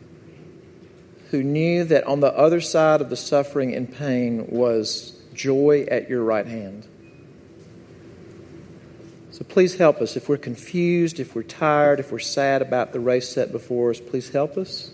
who 1.30 1.44
knew 1.44 1.84
that 1.84 2.06
on 2.06 2.20
the 2.20 2.36
other 2.36 2.60
side 2.60 3.00
of 3.00 3.12
the 3.12 3.16
suffering 3.16 3.76
and 3.76 3.94
pain 3.94 4.48
was 4.50 5.22
joy 5.36 5.86
at 5.92 6.10
your 6.10 6.24
right 6.24 6.48
hand. 6.48 6.88
So 9.30 9.44
please 9.44 9.76
help 9.76 10.02
us. 10.02 10.18
If 10.18 10.28
we're 10.28 10.38
confused, 10.38 11.20
if 11.20 11.36
we're 11.36 11.44
tired, 11.44 12.00
if 12.00 12.12
we're 12.12 12.18
sad 12.18 12.64
about 12.64 12.92
the 12.92 13.00
race 13.00 13.30
set 13.30 13.52
before 13.52 13.92
us, 13.92 14.00
please 14.00 14.30
help 14.30 14.58
us. 14.58 14.92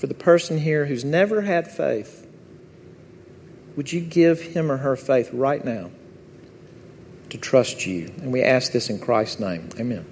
For 0.00 0.06
the 0.06 0.14
person 0.14 0.56
here 0.56 0.86
who's 0.86 1.04
never 1.04 1.42
had 1.42 1.70
faith, 1.70 2.26
would 3.76 3.92
you 3.92 4.00
give 4.00 4.40
him 4.40 4.72
or 4.72 4.78
her 4.78 4.96
faith 4.96 5.28
right 5.30 5.62
now 5.62 5.90
to 7.28 7.36
trust 7.36 7.84
you? 7.84 8.10
And 8.22 8.32
we 8.32 8.42
ask 8.42 8.72
this 8.72 8.88
in 8.88 8.98
Christ's 8.98 9.40
name. 9.40 9.68
Amen. 9.78 10.06